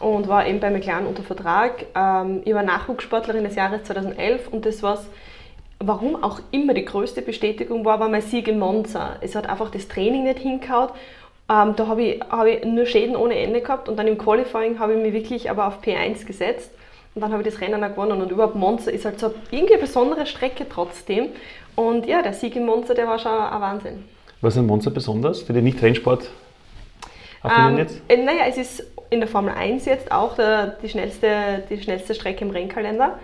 und 0.01 0.29
war 0.29 0.47
eben 0.47 0.61
bei 0.61 0.71
McLaren 0.71 1.07
unter 1.07 1.23
Vertrag. 1.23 1.87
Ähm, 1.95 2.43
ich 2.45 2.53
war 2.53 2.63
Nachwuchssportlerin 2.63 3.45
des 3.45 3.55
Jahres 3.57 3.85
2011 3.85 4.49
und 4.49 4.67
das 4.67 4.83
was 4.83 5.07
warum 5.79 6.23
auch 6.23 6.41
immer 6.53 6.75
die 6.75 6.85
größte 6.85 7.23
Bestätigung 7.23 7.85
war, 7.85 8.01
war 8.01 8.09
mein 8.09 8.23
Sieg 8.23 8.49
in 8.49 8.59
Monza. 8.59 9.17
Es 9.21 9.35
hat 9.35 9.49
einfach 9.49 9.71
das 9.71 9.89
Training 9.89 10.25
nicht 10.25 10.39
hingehauen. 10.39 10.91
Ähm, 11.49 11.75
da 11.77 11.87
habe 11.87 12.03
ich, 12.03 12.21
hab 12.29 12.47
ich 12.47 12.65
nur 12.65 12.87
Schäden 12.87 13.15
ohne 13.15 13.39
Ende 13.39 13.61
gehabt 13.61 13.89
und 13.89 13.97
dann 13.97 14.09
im 14.09 14.19
Qualifying 14.19 14.79
habe 14.79 14.95
ich 14.95 15.03
mich 15.03 15.13
wirklich 15.13 15.51
aber 15.51 15.69
auf 15.69 15.81
P1 15.81 16.27
gesetzt 16.27 16.73
und 17.15 17.23
dann 17.23 17.33
habe 17.33 17.43
ich 17.43 17.49
das 17.49 17.61
Rennen 17.61 17.83
auch 17.83 17.89
gewonnen. 17.89 18.21
Und 18.21 18.31
überhaupt 18.31 18.57
Monza 18.57 18.91
ist 18.91 19.05
halt 19.05 19.21
so 19.21 19.33
irgendwie 19.51 19.75
eine 19.75 19.83
besondere 19.83 20.27
Strecke 20.27 20.67
trotzdem. 20.69 21.29
Und 21.77 22.07
ja, 22.07 22.23
der 22.23 22.33
Sieg 22.33 22.57
in 22.57 22.67
Monza, 22.67 22.95
der 22.95 23.07
war 23.07 23.19
schon 23.19 23.33
ein 23.33 23.61
Wahnsinn. 23.61 24.05
Was 24.41 24.55
ist 24.55 24.61
in 24.61 24.67
Monza 24.67 24.91
besonders 24.91 25.43
für 25.43 25.53
den 25.53 25.65
Nicht-Rennsport? 25.65 26.29
Ähm, 27.45 27.79
jetzt? 27.79 28.03
Äh, 28.09 28.23
naja, 28.23 28.43
es 28.49 28.59
ist 28.59 28.85
in 29.11 29.21
der 29.21 29.29
Formel 29.29 29.55
1 29.55 29.85
jetzt 29.85 30.11
auch 30.11 30.35
der, 30.35 30.79
die, 30.83 30.89
schnellste, 30.89 31.63
die 31.71 31.81
schnellste 31.81 32.15
Strecke 32.15 32.45
im 32.45 32.51
Rennkalender. 32.51 33.19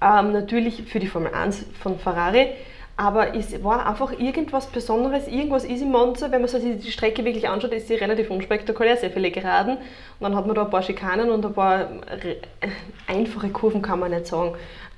Ähm, 0.00 0.32
natürlich 0.32 0.82
für 0.84 1.00
die 1.00 1.06
Formel 1.06 1.32
1 1.34 1.66
von 1.80 1.98
Ferrari. 1.98 2.48
Aber 2.96 3.34
es 3.34 3.62
war 3.64 3.86
einfach 3.86 4.12
irgendwas 4.20 4.66
Besonderes, 4.66 5.26
irgendwas 5.26 5.64
ist 5.64 5.82
im 5.82 5.90
Monza, 5.90 6.30
wenn 6.30 6.42
man 6.42 6.48
sich 6.48 6.62
die 6.78 6.92
Strecke 6.92 7.24
wirklich 7.24 7.48
anschaut, 7.48 7.72
ist 7.72 7.88
sie 7.88 7.94
relativ 7.94 8.30
unspektakulär, 8.30 8.96
sehr 8.96 9.10
viele 9.10 9.32
Geraden. 9.32 9.78
Und 9.78 10.20
dann 10.20 10.36
hat 10.36 10.46
man 10.46 10.54
da 10.54 10.64
ein 10.64 10.70
paar 10.70 10.82
Schikanen 10.82 11.30
und 11.30 11.44
ein 11.44 11.52
paar 11.52 11.88
einfache 13.08 13.48
Kurven, 13.48 13.82
kann 13.82 13.98
man 13.98 14.12
nicht 14.12 14.26
sagen. 14.26 14.52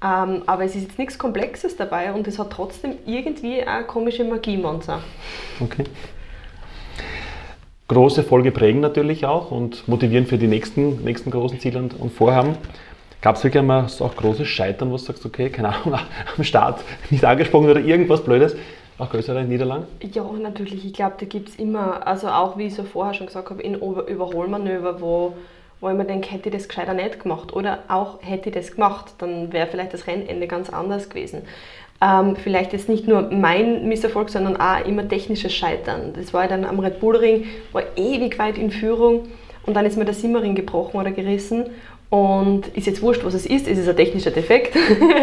Ähm, 0.05 0.43
aber 0.45 0.65
es 0.65 0.77
ist 0.77 0.83
jetzt 0.83 0.99
nichts 0.99 1.19
Komplexes 1.19 1.77
dabei 1.77 2.13
und 2.13 2.29
es 2.29 2.39
hat 2.39 2.51
trotzdem 2.51 2.97
irgendwie 3.07 3.63
eine 3.63 3.87
komische 3.87 4.25
Magie, 4.25 4.59
Monza. 4.59 5.01
Okay. 5.59 5.85
Große 7.89 8.25
Folge 8.25 8.51
prägen 8.51 8.81
natürlich 8.81 9.25
auch 9.25 9.51
und 9.51 9.89
motivieren 9.89 10.27
für 10.27 10.37
die 10.37 10.49
nächsten, 10.49 11.03
nächsten 11.03 11.31
großen 11.31 11.61
Ziele 11.61 11.79
und 11.79 12.13
Vorhaben. 12.13 12.59
Gab 13.27 13.35
es 13.35 13.43
wirklich 13.43 13.59
einmal 13.59 13.89
so 13.89 14.05
auch 14.05 14.15
großes 14.15 14.47
Scheitern, 14.47 14.89
wo 14.89 14.93
du 14.93 14.99
sagst, 14.99 15.27
okay, 15.27 15.51
keine 15.51 15.71
Ahnung, 15.75 15.99
am 16.37 16.45
Start 16.45 16.85
nicht 17.11 17.25
angesprochen 17.25 17.69
oder 17.69 17.81
irgendwas 17.81 18.23
Blödes? 18.23 18.55
Auch 18.99 19.11
größere 19.11 19.43
Niederlagen? 19.43 19.89
Ja, 20.13 20.23
natürlich. 20.41 20.87
Ich 20.87 20.93
glaube, 20.93 21.17
da 21.19 21.27
gibt 21.27 21.49
es 21.49 21.57
immer, 21.57 22.07
also 22.07 22.29
auch 22.29 22.57
wie 22.57 22.67
ich 22.67 22.75
so 22.77 22.85
vorher 22.85 23.15
schon 23.15 23.27
gesagt 23.27 23.51
habe, 23.51 23.61
in 23.65 23.75
Überholmanöver, 23.75 25.01
wo, 25.01 25.35
wo 25.81 25.89
ich 25.89 25.97
mir 25.97 26.05
denke, 26.05 26.31
hätte 26.31 26.51
ich 26.51 26.55
das 26.55 26.69
gescheiter 26.69 26.95
nicht 26.95 27.19
gemacht 27.19 27.53
oder 27.53 27.81
auch 27.89 28.23
hätte 28.23 28.51
ich 28.51 28.55
das 28.55 28.71
gemacht, 28.71 29.15
dann 29.19 29.53
wäre 29.53 29.67
vielleicht 29.67 29.93
das 29.93 30.07
Rennende 30.07 30.47
ganz 30.47 30.71
anders 30.71 31.09
gewesen. 31.09 31.43
Ähm, 32.01 32.37
vielleicht 32.37 32.75
jetzt 32.75 32.89
nicht 32.89 33.09
nur 33.09 33.23
mein 33.23 33.89
Misserfolg, 33.89 34.31
sondern 34.31 34.57
auch 34.57 34.87
immer 34.87 35.09
technisches 35.09 35.53
Scheitern. 35.53 36.13
Das 36.15 36.33
war 36.33 36.47
dann 36.47 36.65
am 36.65 36.79
Red 36.79 37.01
Bull 37.01 37.17
Ring, 37.17 37.47
war 37.73 37.83
ewig 37.97 38.39
weit 38.39 38.57
in 38.57 38.71
Führung 38.71 39.27
und 39.65 39.75
dann 39.75 39.85
ist 39.85 39.97
mir 39.97 40.05
der 40.05 40.15
Simmerring 40.15 40.55
gebrochen 40.55 41.01
oder 41.01 41.11
gerissen 41.11 41.71
und 42.17 42.69
ist 42.69 42.87
jetzt 42.87 43.03
wurscht, 43.03 43.25
was 43.25 43.35
es 43.35 43.45
ist, 43.45 43.69
ist 43.69 43.79
es 43.79 43.89
ein 43.89 43.97
technischer 43.97 44.31
Defekt. 44.31 44.75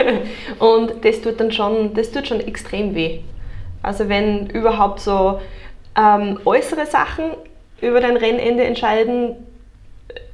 und 0.60 1.04
das 1.04 1.22
tut 1.22 1.40
dann 1.40 1.52
schon, 1.52 1.96
das 1.96 2.12
tut 2.12 2.28
schon 2.28 2.40
extrem 2.40 2.94
weh. 2.94 3.22
Also 3.82 4.10
wenn 4.10 4.48
überhaupt 4.48 5.00
so 5.00 5.40
ähm, 5.98 6.40
äußere 6.46 6.86
Sachen 6.86 7.32
über 7.82 8.00
dein 8.00 8.16
Rennende 8.16 8.64
entscheiden, 8.64 9.36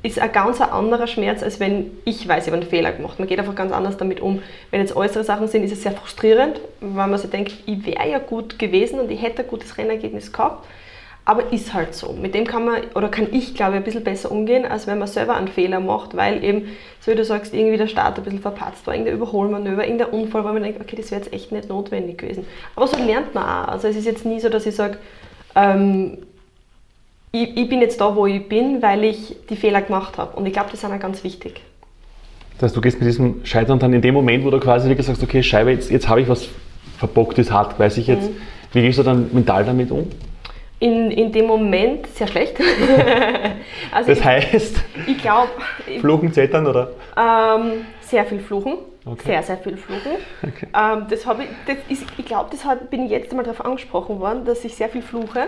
ist 0.03 0.19
ein 0.19 0.31
ganz 0.33 0.59
anderer 0.59 1.07
Schmerz, 1.07 1.43
als 1.43 1.61
wenn 1.61 1.91
ich 2.03 2.27
weiß, 2.27 2.45
ich 2.45 2.51
habe 2.51 2.61
einen 2.61 2.69
Fehler 2.69 2.91
gemacht. 2.91 3.19
Man 3.19 3.27
geht 3.29 3.39
einfach 3.39 3.55
ganz 3.55 3.71
anders 3.71 3.95
damit 3.95 4.19
um. 4.19 4.41
Wenn 4.69 4.81
jetzt 4.81 4.95
äußere 4.95 5.23
Sachen 5.23 5.47
sind, 5.47 5.63
ist 5.63 5.71
es 5.71 5.83
sehr 5.83 5.93
frustrierend, 5.93 6.59
weil 6.81 7.07
man 7.07 7.17
sich 7.17 7.29
denkt, 7.29 7.53
ich 7.65 7.85
wäre 7.85 8.09
ja 8.09 8.19
gut 8.19 8.59
gewesen 8.59 8.99
und 8.99 9.09
ich 9.11 9.21
hätte 9.21 9.43
ein 9.43 9.47
gutes 9.47 9.77
Rennergebnis 9.77 10.33
gehabt 10.33 10.65
aber 11.29 11.53
ist 11.53 11.75
halt 11.75 11.93
so. 11.93 12.11
Mit 12.13 12.33
dem 12.33 12.47
kann 12.47 12.65
man, 12.65 12.81
oder 12.95 13.07
kann 13.07 13.27
ich 13.31 13.53
glaube 13.53 13.73
ich 13.73 13.77
ein 13.77 13.83
bisschen 13.83 14.03
besser 14.03 14.31
umgehen, 14.31 14.65
als 14.65 14.87
wenn 14.87 14.97
man 14.97 15.07
selber 15.07 15.35
einen 15.35 15.47
Fehler 15.47 15.79
macht, 15.79 16.17
weil 16.17 16.43
eben, 16.43 16.69
so 17.01 17.11
wie 17.11 17.15
du 17.15 17.23
sagst, 17.23 17.53
irgendwie 17.53 17.77
der 17.77 17.85
Start 17.85 18.17
ein 18.17 18.23
bisschen 18.23 18.39
verpatzt 18.39 18.87
war, 18.87 18.95
irgendein 18.95 19.13
Überholmanöver, 19.13 19.85
irgendein 19.85 20.09
Unfall, 20.09 20.43
weil 20.43 20.53
man 20.53 20.63
denkt, 20.63 20.81
okay, 20.81 20.95
das 20.95 21.11
wäre 21.11 21.21
jetzt 21.21 21.31
echt 21.31 21.51
nicht 21.51 21.69
notwendig 21.69 22.17
gewesen. 22.17 22.47
Aber 22.75 22.87
so 22.87 22.97
lernt 22.97 23.35
man 23.35 23.43
auch. 23.43 23.67
Also 23.67 23.87
es 23.89 23.95
ist 23.95 24.05
jetzt 24.05 24.25
nie 24.25 24.39
so, 24.39 24.49
dass 24.49 24.65
ich 24.65 24.75
sage, 24.75 24.97
ähm, 25.53 26.17
ich, 27.31 27.55
ich, 27.55 27.69
bin 27.69 27.79
jetzt 27.79 28.01
da, 28.01 28.15
wo 28.15 28.25
ich 28.25 28.49
bin, 28.49 28.81
weil 28.81 29.03
ich 29.03 29.35
die 29.51 29.55
Fehler 29.55 29.83
gemacht 29.83 30.17
habe. 30.17 30.35
Und 30.35 30.47
ich 30.47 30.53
glaube, 30.53 30.71
das 30.71 30.83
ist 30.83 30.89
auch 30.89 30.99
ganz 30.99 31.23
wichtig. 31.23 31.61
Das 32.55 32.69
heißt, 32.69 32.75
du 32.75 32.81
gehst 32.81 32.99
mit 32.99 33.07
diesem 33.07 33.45
Scheitern 33.45 33.77
dann 33.77 33.93
in 33.93 34.01
dem 34.01 34.15
Moment, 34.15 34.43
wo 34.45 34.49
du 34.49 34.59
quasi 34.59 34.89
wirklich 34.89 35.05
sagst, 35.05 35.21
okay, 35.21 35.43
Scheibe, 35.43 35.69
jetzt, 35.69 35.91
jetzt 35.91 36.09
habe 36.09 36.21
ich 36.21 36.27
was 36.27 36.47
verbocktes, 36.97 37.51
hart, 37.51 37.77
weiß 37.77 37.97
ich 37.97 38.07
jetzt. 38.07 38.31
Mhm. 38.31 38.37
Wie 38.71 38.81
gehst 38.81 38.97
du 38.97 39.03
dann 39.03 39.29
mental 39.31 39.63
damit 39.63 39.91
um? 39.91 40.07
In, 40.79 41.11
in 41.11 41.31
dem 41.31 41.45
Moment 41.45 42.07
sehr 42.07 42.27
schlecht. 42.27 42.57
also 43.91 44.09
das 44.09 44.23
heißt? 44.23 44.77
Ich, 45.07 45.17
glaube. 45.17 45.49
Fluchen, 45.99 46.31
Zetern 46.31 46.65
oder? 46.65 46.91
Ähm, 47.17 47.85
sehr 48.01 48.25
viel 48.25 48.39
Fluchen. 48.39 48.77
Okay. 49.05 49.23
Sehr, 49.25 49.43
sehr 49.43 49.57
viel 49.57 49.77
Fluchen. 49.77 50.11
Okay. 50.41 50.67
Ähm, 50.73 51.07
das 51.09 51.21
ich, 51.21 51.49
das 51.65 51.77
ist, 51.89 52.05
ich 52.17 52.25
glaube, 52.25 52.49
deshalb 52.51 52.89
bin 52.89 53.05
ich 53.05 53.11
jetzt 53.11 53.31
einmal 53.31 53.45
darauf 53.45 53.65
angesprochen 53.65 54.19
worden, 54.19 54.45
dass 54.45 54.63
ich 54.63 54.75
sehr 54.75 54.89
viel 54.89 55.01
fluche. 55.01 55.47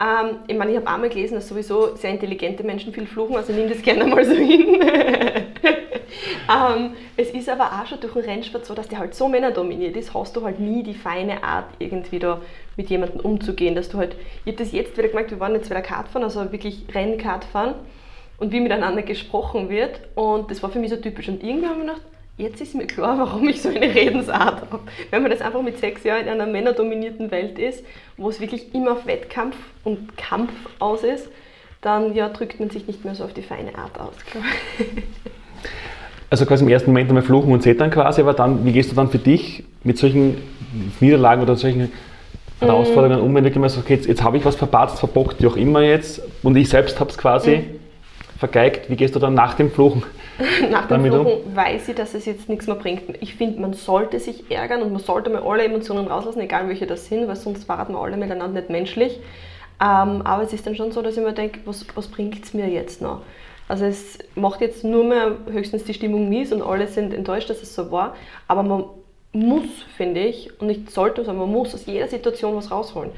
Ähm, 0.00 0.36
ich 0.46 0.56
meine, 0.56 0.70
ich 0.70 0.76
habe 0.76 0.88
einmal 0.88 1.08
gelesen, 1.08 1.34
dass 1.34 1.48
sowieso 1.48 1.96
sehr 1.96 2.10
intelligente 2.10 2.64
Menschen 2.64 2.92
viel 2.92 3.06
fluchen, 3.06 3.36
also 3.36 3.52
nimm 3.52 3.68
das 3.68 3.82
gerne 3.82 4.04
mal 4.06 4.24
so 4.24 4.34
hin. 4.34 4.80
ähm, 6.76 6.92
Es 7.16 7.30
ist 7.30 7.48
aber 7.48 7.66
auch 7.66 7.86
schon 7.86 8.00
durch 8.00 8.12
den 8.14 8.24
Rennsport 8.24 8.66
so, 8.66 8.74
dass 8.74 8.88
der 8.88 8.98
halt 8.98 9.14
so 9.14 9.28
männerdominiert 9.28 9.96
ist, 9.96 10.14
hast 10.14 10.36
du 10.36 10.44
halt 10.44 10.60
nie 10.60 10.82
die 10.82 10.94
feine 10.94 11.42
Art, 11.42 11.66
irgendwie 11.78 12.18
da 12.18 12.40
mit 12.76 12.90
jemandem 12.90 13.20
umzugehen. 13.20 13.74
Dass 13.74 13.88
du 13.88 13.98
halt, 13.98 14.16
ich 14.44 14.52
habe 14.52 14.64
das 14.64 14.72
jetzt 14.72 14.96
wieder 14.96 15.08
gemerkt, 15.08 15.30
wir 15.30 15.40
waren 15.40 15.54
jetzt 15.54 15.70
wieder 15.70 15.82
Kartfahren, 15.82 16.24
also 16.24 16.52
wirklich 16.52 16.84
Rennkart 16.94 17.44
fahren 17.44 17.74
und 18.38 18.52
wie 18.52 18.60
miteinander 18.60 19.02
gesprochen 19.02 19.68
wird. 19.68 20.00
Und 20.14 20.50
das 20.50 20.62
war 20.62 20.70
für 20.70 20.78
mich 20.78 20.90
so 20.90 20.96
typisch. 20.96 21.28
Und 21.28 21.42
irgendwann 21.42 21.70
habe 21.70 21.80
ich 21.80 21.86
gedacht, 21.86 22.02
jetzt 22.38 22.60
ist 22.60 22.74
mir 22.74 22.86
klar, 22.86 23.18
warum 23.18 23.48
ich 23.48 23.62
so 23.62 23.68
eine 23.68 23.94
Redensart 23.94 24.62
habe. 24.62 24.80
Wenn 25.10 25.22
man 25.22 25.30
das 25.30 25.40
einfach 25.40 25.62
mit 25.62 25.78
sechs 25.78 26.04
Jahren 26.04 26.22
in 26.22 26.28
einer 26.28 26.46
männerdominierten 26.46 27.30
Welt 27.30 27.58
ist, 27.58 27.84
wo 28.16 28.28
es 28.28 28.40
wirklich 28.40 28.74
immer 28.74 28.92
auf 28.92 29.06
Wettkampf 29.06 29.56
und 29.84 30.16
Kampf 30.16 30.52
aus 30.78 31.02
ist, 31.04 31.28
dann 31.80 32.14
ja, 32.14 32.28
drückt 32.28 32.60
man 32.60 32.70
sich 32.70 32.86
nicht 32.86 33.04
mehr 33.04 33.14
so 33.14 33.24
auf 33.24 33.34
die 33.34 33.42
feine 33.42 33.76
Art 33.76 33.98
aus, 33.98 34.14
ich. 34.78 34.86
Also 36.30 36.46
quasi 36.46 36.64
im 36.64 36.70
ersten 36.70 36.90
Moment 36.90 37.10
einmal 37.10 37.22
fluchen 37.22 37.52
und 37.52 37.62
zetern 37.62 37.90
quasi, 37.90 38.22
aber 38.22 38.32
dann, 38.32 38.64
wie 38.64 38.72
gehst 38.72 38.90
du 38.90 38.96
dann 38.96 39.08
für 39.08 39.18
dich 39.18 39.64
mit 39.84 39.98
solchen 39.98 40.36
Niederlagen 41.00 41.42
oder 41.42 41.56
solchen 41.56 41.92
Herausforderungen 42.60 43.20
um, 43.20 43.34
wenn 43.34 43.44
du 43.44 43.50
immer 43.50 43.68
sagst, 43.68 43.84
okay, 43.84 43.94
jetzt, 43.94 44.06
jetzt 44.06 44.22
habe 44.22 44.36
ich 44.36 44.44
was 44.44 44.56
verpatzt, 44.56 44.98
verbockt, 44.98 45.42
wie 45.42 45.46
auch 45.46 45.56
immer 45.56 45.82
jetzt, 45.82 46.22
und 46.42 46.56
ich 46.56 46.68
selbst 46.68 47.00
habe 47.00 47.10
es 47.10 47.18
quasi 47.18 47.56
mhm. 47.56 47.80
vergeigt, 48.38 48.88
wie 48.88 48.96
gehst 48.96 49.14
du 49.14 49.18
dann 49.18 49.34
nach 49.34 49.54
dem 49.54 49.70
Fluchen 49.70 50.04
Nach 50.70 50.86
dem 50.86 51.04
Fluchen 51.04 51.26
um? 51.26 51.56
weiß 51.56 51.88
ich, 51.88 51.94
dass 51.94 52.14
es 52.14 52.24
jetzt 52.24 52.48
nichts 52.48 52.66
mehr 52.66 52.76
bringt. 52.76 53.02
Ich 53.20 53.34
finde, 53.34 53.60
man 53.60 53.74
sollte 53.74 54.18
sich 54.18 54.50
ärgern 54.50 54.82
und 54.82 54.92
man 54.92 55.02
sollte 55.02 55.30
mal 55.30 55.42
alle 55.42 55.64
Emotionen 55.64 56.06
rauslassen, 56.06 56.40
egal 56.40 56.68
welche 56.68 56.86
das 56.86 57.06
sind, 57.06 57.28
weil 57.28 57.36
sonst 57.36 57.68
waren 57.68 57.92
wir 57.92 58.00
alle 58.00 58.16
miteinander 58.16 58.60
nicht 58.60 58.70
menschlich. 58.70 59.20
Ähm, 59.80 60.22
aber 60.22 60.42
es 60.44 60.52
ist 60.52 60.66
dann 60.66 60.74
schon 60.74 60.92
so, 60.92 61.02
dass 61.02 61.16
ich 61.16 61.22
mir 61.22 61.32
denke, 61.32 61.60
was, 61.64 61.84
was 61.94 62.08
bringt 62.08 62.42
es 62.44 62.54
mir 62.54 62.68
jetzt 62.68 63.02
noch? 63.02 63.22
Also 63.72 63.86
es 63.86 64.18
macht 64.34 64.60
jetzt 64.60 64.84
nur 64.84 65.02
mehr 65.02 65.34
höchstens 65.50 65.84
die 65.84 65.94
Stimmung 65.94 66.28
mies 66.28 66.52
und 66.52 66.60
alle 66.60 66.88
sind 66.88 67.14
enttäuscht, 67.14 67.48
dass 67.48 67.62
es 67.62 67.74
so 67.74 67.90
war. 67.90 68.14
Aber 68.46 68.62
man 68.62 68.84
muss, 69.32 69.64
finde 69.96 70.20
ich, 70.20 70.60
und 70.60 70.66
nicht 70.66 70.90
sollte, 70.90 71.24
sondern 71.24 71.46
man 71.46 71.52
muss 71.56 71.74
aus 71.74 71.86
jeder 71.86 72.06
Situation 72.06 72.54
was 72.54 72.70
rausholen. 72.70 73.12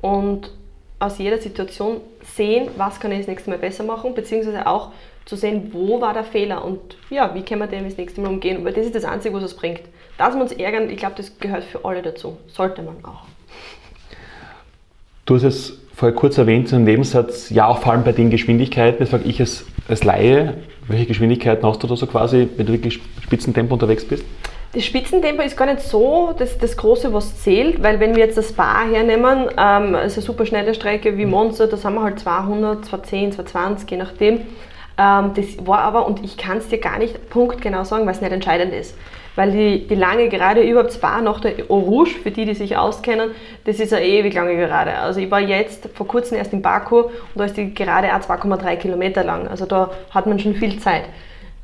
Und 0.00 0.50
aus 0.98 1.18
jeder 1.18 1.36
Situation 1.36 2.00
sehen, 2.22 2.70
was 2.78 3.00
kann 3.00 3.12
ich 3.12 3.18
das 3.18 3.26
nächste 3.26 3.50
Mal 3.50 3.58
besser 3.58 3.84
machen, 3.84 4.14
beziehungsweise 4.14 4.66
auch 4.66 4.92
zu 5.26 5.36
sehen, 5.36 5.74
wo 5.74 6.00
war 6.00 6.14
der 6.14 6.24
Fehler 6.24 6.64
und 6.64 6.96
ja, 7.10 7.34
wie 7.34 7.42
kann 7.42 7.58
man 7.58 7.68
dem 7.68 7.84
das 7.84 7.98
nächste 7.98 8.22
Mal 8.22 8.28
umgehen. 8.30 8.64
Weil 8.64 8.72
das 8.72 8.86
ist 8.86 8.94
das 8.94 9.04
Einzige, 9.04 9.34
was 9.34 9.42
es 9.42 9.52
bringt. 9.52 9.82
Dass 10.16 10.34
wir 10.34 10.40
uns 10.40 10.52
ärgern, 10.52 10.88
ich 10.88 10.96
glaube, 10.96 11.16
das 11.18 11.38
gehört 11.38 11.64
für 11.64 11.84
alle 11.84 12.00
dazu. 12.00 12.38
Sollte 12.46 12.80
man 12.80 13.04
auch. 13.04 13.24
Du 15.26 15.34
hast 15.34 15.42
es 15.42 15.78
vorher 15.98 16.14
kurz 16.14 16.38
erwähnt, 16.38 16.68
so 16.68 16.76
ein 16.76 16.84
Nebensatz, 16.84 17.50
ja, 17.50 17.66
auch 17.66 17.78
vor 17.78 17.90
allem 17.90 18.04
bei 18.04 18.12
den 18.12 18.30
Geschwindigkeiten. 18.30 19.00
Jetzt 19.00 19.10
frage 19.10 19.24
ich 19.24 19.40
als, 19.40 19.66
als 19.88 20.04
Laie, 20.04 20.54
welche 20.86 21.06
Geschwindigkeiten 21.06 21.66
hast 21.66 21.82
du 21.82 21.88
da 21.88 21.96
so 21.96 22.06
quasi, 22.06 22.48
wenn 22.56 22.66
du 22.66 22.72
wirklich 22.72 23.00
Spitzentempo 23.20 23.74
unterwegs 23.74 24.04
bist? 24.04 24.24
Das 24.74 24.84
Spitzentempo 24.84 25.42
ist 25.42 25.56
gar 25.56 25.66
nicht 25.66 25.80
so 25.80 26.32
das, 26.38 26.56
das 26.56 26.76
Große, 26.76 27.12
was 27.12 27.42
zählt, 27.42 27.82
weil 27.82 27.98
wenn 27.98 28.14
wir 28.14 28.24
jetzt 28.24 28.38
das 28.38 28.50
Spa 28.50 28.84
hernehmen, 28.84 29.48
ähm, 29.58 29.96
also 29.96 29.96
eine 29.96 30.08
super 30.08 30.46
schnelle 30.46 30.72
Strecke 30.72 31.18
wie 31.18 31.26
Monster, 31.26 31.66
da 31.66 31.76
sind 31.76 31.94
wir 31.94 32.02
halt 32.04 32.20
200, 32.20 32.84
210, 32.84 33.32
220, 33.32 33.90
je 33.90 33.96
nachdem. 33.96 34.34
Ähm, 34.98 35.32
das 35.34 35.66
war 35.66 35.80
aber, 35.80 36.06
und 36.06 36.24
ich 36.24 36.36
kann 36.36 36.58
es 36.58 36.68
dir 36.68 36.78
gar 36.78 36.98
nicht 37.00 37.28
punktgenau 37.28 37.82
sagen, 37.82 38.06
weil 38.06 38.14
es 38.14 38.20
nicht 38.20 38.32
entscheidend 38.32 38.72
ist 38.72 38.94
weil 39.38 39.52
die, 39.52 39.86
die 39.86 39.94
lange 39.94 40.28
Gerade 40.28 40.62
überhaupt 40.62 40.92
Spa 40.92 41.22
nach 41.22 41.38
der 41.38 41.70
Eau 41.70 41.78
Rouge, 41.78 42.10
für 42.10 42.32
die, 42.32 42.44
die 42.44 42.54
sich 42.54 42.76
auskennen, 42.76 43.30
das 43.66 43.78
ist 43.78 43.92
eine 43.92 44.04
ewig 44.04 44.34
lange 44.34 44.56
Gerade. 44.56 44.98
Also 44.98 45.20
ich 45.20 45.30
war 45.30 45.38
jetzt 45.38 45.88
vor 45.94 46.08
kurzem 46.08 46.38
erst 46.38 46.52
in 46.52 46.60
Baku 46.60 47.02
und 47.02 47.12
da 47.36 47.44
ist 47.44 47.56
die 47.56 47.72
Gerade 47.72 48.08
auch 48.12 48.18
2,3 48.18 48.74
Kilometer 48.74 49.22
lang. 49.22 49.46
Also 49.46 49.64
da 49.64 49.92
hat 50.10 50.26
man 50.26 50.40
schon 50.40 50.56
viel 50.56 50.80
Zeit. 50.80 51.04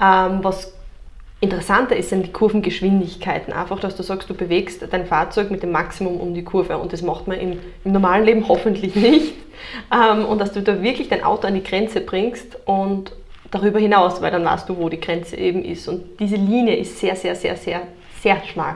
Ähm, 0.00 0.38
was 0.43 0.73
interessanter 1.40 1.97
ist, 1.97 2.11
sind 2.11 2.26
die 2.26 2.33
Kurvengeschwindigkeiten. 2.33 3.52
Einfach, 3.52 3.81
dass 3.81 3.97
du 3.97 4.04
sagst, 4.04 4.31
du 4.31 4.35
bewegst 4.35 4.87
dein 4.88 5.04
Fahrzeug 5.04 5.50
mit 5.50 5.64
dem 5.64 5.73
Maximum 5.73 6.21
um 6.21 6.33
die 6.33 6.45
Kurve 6.45 6.78
und 6.78 6.93
das 6.93 7.02
macht 7.02 7.26
man 7.26 7.40
im, 7.40 7.59
im 7.85 7.90
normalen 7.90 8.25
Leben 8.25 8.47
hoffentlich 8.47 8.95
nicht. 8.95 9.35
Ähm, 9.93 10.26
und 10.26 10.40
dass 10.40 10.52
du 10.52 10.62
da 10.62 10.81
wirklich 10.81 11.09
dein 11.09 11.25
Auto 11.25 11.49
an 11.49 11.54
die 11.54 11.62
Grenze 11.62 12.00
bringst 12.00 12.57
und 12.66 13.12
darüber 13.55 13.79
hinaus, 13.79 14.21
weil 14.21 14.31
dann 14.31 14.45
weißt 14.45 14.69
du, 14.69 14.77
wo 14.77 14.89
die 14.89 15.01
Grenze 15.01 15.37
eben 15.37 15.65
ist. 15.65 15.89
Und 15.89 16.03
diese 16.19 16.37
Linie 16.37 16.77
ist 16.77 16.99
sehr, 16.99 17.15
sehr, 17.15 17.35
sehr, 17.35 17.57
sehr, 17.57 17.83
sehr 18.21 18.43
schmal. 18.45 18.75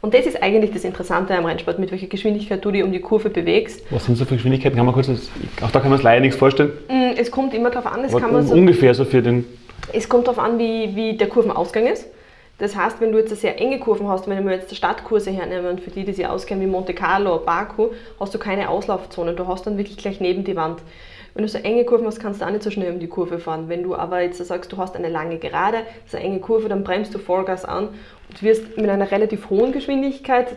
Und 0.00 0.14
das 0.14 0.26
ist 0.26 0.42
eigentlich 0.42 0.72
das 0.72 0.84
Interessante 0.84 1.36
am 1.36 1.46
Rennsport, 1.46 1.78
mit 1.78 1.90
welcher 1.90 2.06
Geschwindigkeit 2.06 2.64
du 2.64 2.70
dich 2.70 2.82
um 2.82 2.92
die 2.92 3.00
Kurve 3.00 3.28
bewegst. 3.28 3.82
Was 3.90 4.04
sind 4.04 4.16
so 4.16 4.24
für 4.24 4.34
Geschwindigkeiten? 4.34 4.76
Kann 4.76 4.86
man 4.86 4.94
kurz, 4.94 5.08
auch 5.60 5.70
da 5.70 5.80
kann 5.80 5.90
man 5.90 5.98
es 5.98 6.04
leider 6.04 6.20
nichts 6.20 6.36
vorstellen. 6.36 6.72
Mm, 6.88 7.18
es 7.18 7.30
kommt 7.30 7.54
immer 7.54 7.70
darauf 7.70 7.92
an, 7.92 8.04
es 8.04 8.12
kann 8.12 8.32
man 8.32 8.46
so, 8.46 8.54
ungefähr 8.54 8.94
so 8.94 9.04
für 9.04 9.22
den. 9.22 9.44
Es 9.92 10.08
kommt 10.08 10.26
darauf 10.26 10.38
an, 10.38 10.58
wie, 10.58 10.94
wie 10.94 11.16
der 11.16 11.28
Kurvenausgang 11.28 11.86
ist. 11.86 12.06
Das 12.58 12.74
heißt, 12.74 13.00
wenn 13.00 13.12
du 13.12 13.18
jetzt 13.18 13.28
eine 13.28 13.36
sehr 13.36 13.60
enge 13.60 13.78
Kurven 13.78 14.08
hast, 14.08 14.28
wenn 14.28 14.46
wir 14.46 14.54
jetzt 14.54 14.74
Stadtkurse 14.74 15.30
hernehmen, 15.30 15.78
für 15.78 15.90
die, 15.90 16.04
die 16.04 16.12
sich 16.12 16.26
auskennen 16.26 16.64
wie 16.64 16.70
Monte 16.70 16.94
Carlo, 16.94 17.38
Baku, 17.38 17.88
hast 18.18 18.32
du 18.32 18.38
keine 18.38 18.70
Auslaufzone. 18.70 19.34
Du 19.34 19.46
hast 19.46 19.66
dann 19.66 19.76
wirklich 19.76 19.98
gleich 19.98 20.20
neben 20.20 20.44
die 20.44 20.56
Wand. 20.56 20.80
Wenn 21.36 21.42
du 21.42 21.48
so 21.50 21.58
enge 21.58 21.84
Kurven 21.84 22.06
hast, 22.06 22.18
kannst 22.18 22.40
du 22.40 22.46
auch 22.46 22.50
nicht 22.50 22.62
so 22.62 22.70
schnell 22.70 22.90
um 22.90 22.98
die 22.98 23.08
Kurve 23.08 23.38
fahren. 23.38 23.68
Wenn 23.68 23.82
du 23.82 23.94
aber 23.94 24.22
jetzt 24.22 24.42
sagst, 24.42 24.72
du 24.72 24.78
hast 24.78 24.96
eine 24.96 25.10
lange 25.10 25.36
Gerade, 25.36 25.80
so 26.06 26.16
eine 26.16 26.24
enge 26.24 26.40
Kurve, 26.40 26.70
dann 26.70 26.82
bremst 26.82 27.14
du 27.14 27.18
Vollgas 27.18 27.66
an 27.66 27.88
und 28.30 28.42
wirst 28.42 28.78
mit 28.78 28.88
einer 28.88 29.10
relativ 29.10 29.50
hohen 29.50 29.72
Geschwindigkeit 29.72 30.56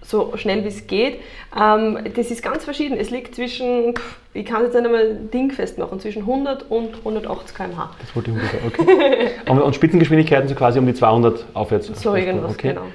so 0.00 0.34
schnell 0.36 0.64
wie 0.64 0.68
es 0.68 0.86
geht. 0.86 1.18
Ähm, 1.54 1.98
das 2.16 2.30
ist 2.30 2.42
ganz 2.42 2.64
verschieden. 2.64 2.96
Es 2.96 3.10
liegt 3.10 3.34
zwischen, 3.34 3.92
ich 4.32 4.46
kann 4.46 4.62
es 4.62 4.72
jetzt 4.72 4.76
nicht 4.76 4.86
einmal 4.86 5.14
dingfest 5.14 5.76
machen, 5.76 6.00
zwischen 6.00 6.22
100 6.22 6.70
und 6.70 6.96
180 7.00 7.54
km/h. 7.54 7.90
Das 8.00 8.16
wollte 8.16 8.30
ich 8.30 8.36
ungefähr, 8.36 8.60
okay. 8.66 9.30
und, 9.50 9.60
und 9.60 9.74
Spitzengeschwindigkeiten 9.74 10.48
so 10.48 10.54
quasi 10.54 10.78
um 10.78 10.86
die 10.86 10.94
200 10.94 11.44
aufwärts. 11.52 11.88
So 12.00 12.16
irgendwas, 12.16 12.52
okay. 12.52 12.68
genau. 12.70 12.86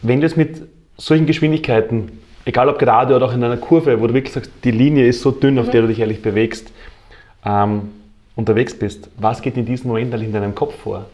Wenn 0.00 0.20
du 0.20 0.26
jetzt 0.26 0.36
mit 0.36 0.62
solchen 0.96 1.26
Geschwindigkeiten 1.26 2.18
egal 2.44 2.68
ob 2.68 2.78
gerade 2.78 3.14
oder 3.14 3.26
auch 3.26 3.34
in 3.34 3.42
einer 3.42 3.56
Kurve, 3.56 4.00
wo 4.00 4.06
du 4.06 4.14
wirklich 4.14 4.32
sagst, 4.32 4.50
die 4.64 4.70
Linie 4.70 5.06
ist 5.06 5.22
so 5.22 5.30
dünn, 5.30 5.58
auf 5.58 5.66
mhm. 5.66 5.70
der 5.70 5.82
du 5.82 5.88
dich 5.88 6.00
ehrlich 6.00 6.22
bewegst, 6.22 6.72
ähm, 7.44 7.90
unterwegs 8.36 8.78
bist, 8.78 9.10
was 9.18 9.42
geht 9.42 9.56
in 9.56 9.66
diesem 9.66 9.88
Moment 9.88 10.14
in 10.14 10.32
deinem 10.32 10.54
Kopf 10.54 10.74
vor? 10.76 11.06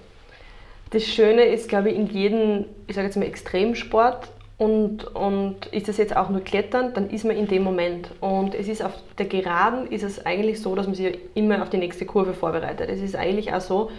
Das 0.91 1.05
Schöne 1.05 1.43
ist, 1.45 1.69
glaube 1.69 1.91
ich, 1.91 1.97
in 1.97 2.07
jedem, 2.07 2.65
ich 2.87 2.95
sage 2.95 3.07
jetzt 3.07 3.17
mal, 3.17 3.27
Extremsport 3.27 4.29
und, 4.57 5.05
und 5.15 5.67
ist 5.67 5.89
das 5.89 5.99
jetzt 5.99 6.17
auch 6.17 6.31
nur 6.31 6.41
Klettern, 6.41 6.95
dann 6.95 7.11
ist 7.11 7.25
man 7.25 7.37
in 7.37 7.47
dem 7.47 7.63
Moment. 7.63 8.11
Und 8.21 8.55
es 8.55 8.69
ist 8.69 8.83
auf 8.83 8.93
der 9.19 9.27
Geraden 9.27 9.87
ist 9.89 10.03
es 10.03 10.25
eigentlich 10.25 10.61
so, 10.61 10.75
dass 10.75 10.87
man 10.87 10.95
sich 10.95 11.19
immer 11.35 11.63
auf 11.63 11.71
die 11.71 11.77
nächste 11.77 12.07
Kurve 12.07 12.33
vorbereitet. 12.33 12.89
Es 12.91 13.03
ist 13.03 13.17
eigentlich 13.17 13.53
auch 13.53 13.61
so, 13.61 13.91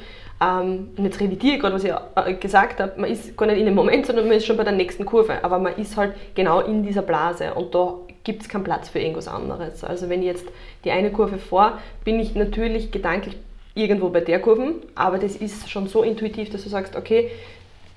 ähm, 0.42 0.92
und 0.96 1.04
jetzt 1.04 1.20
revidiere 1.20 1.56
ich 1.56 1.62
gerade, 1.62 1.76
was 1.76 1.84
ich 1.84 1.92
äh, 1.92 2.34
gesagt 2.36 2.80
habe, 2.80 3.00
man 3.00 3.10
ist 3.10 3.36
gar 3.36 3.46
nicht 3.46 3.60
in 3.60 3.66
dem 3.66 3.76
Moment, 3.76 4.06
sondern 4.06 4.28
man 4.28 4.38
ist 4.38 4.46
schon 4.46 4.58
bei 4.58 4.64
der 4.64 4.74
nächsten 4.74 5.06
Kurve. 5.06 5.44
Aber 5.44 5.60
man 5.60 5.76
ist 5.76 5.98
halt 5.98 6.14
genau 6.34 6.62
in 6.62 6.84
dieser 6.84 7.02
Blase 7.02 7.54
und 7.54 7.76
da 7.76 7.96
gibt 8.24 8.44
es 8.44 8.50
keinen 8.50 8.64
Platz 8.64 8.90
für 8.90 9.00
irgendwas 9.00 9.28
anderes. 9.28 9.84
Also 9.84 10.08
wenn 10.10 10.22
ich 10.22 10.28
jetzt 10.28 10.46
die 10.86 10.92
eine 10.92 11.12
Kurve 11.12 11.38
vor, 11.38 11.80
bin 12.06 12.20
ich 12.20 12.36
natürlich 12.36 12.92
gedanklich 12.92 13.38
irgendwo 13.76 14.10
bei 14.10 14.22
der 14.22 14.40
Kurve, 14.40 14.76
aber 14.96 15.20
das 15.20 15.36
ist 15.36 15.70
schon 15.70 15.88
so 15.88 16.04
intuitiv, 16.04 16.50
dass 16.50 16.64
du 16.64 16.70
sagst, 16.70 16.96
okay, 16.96 17.32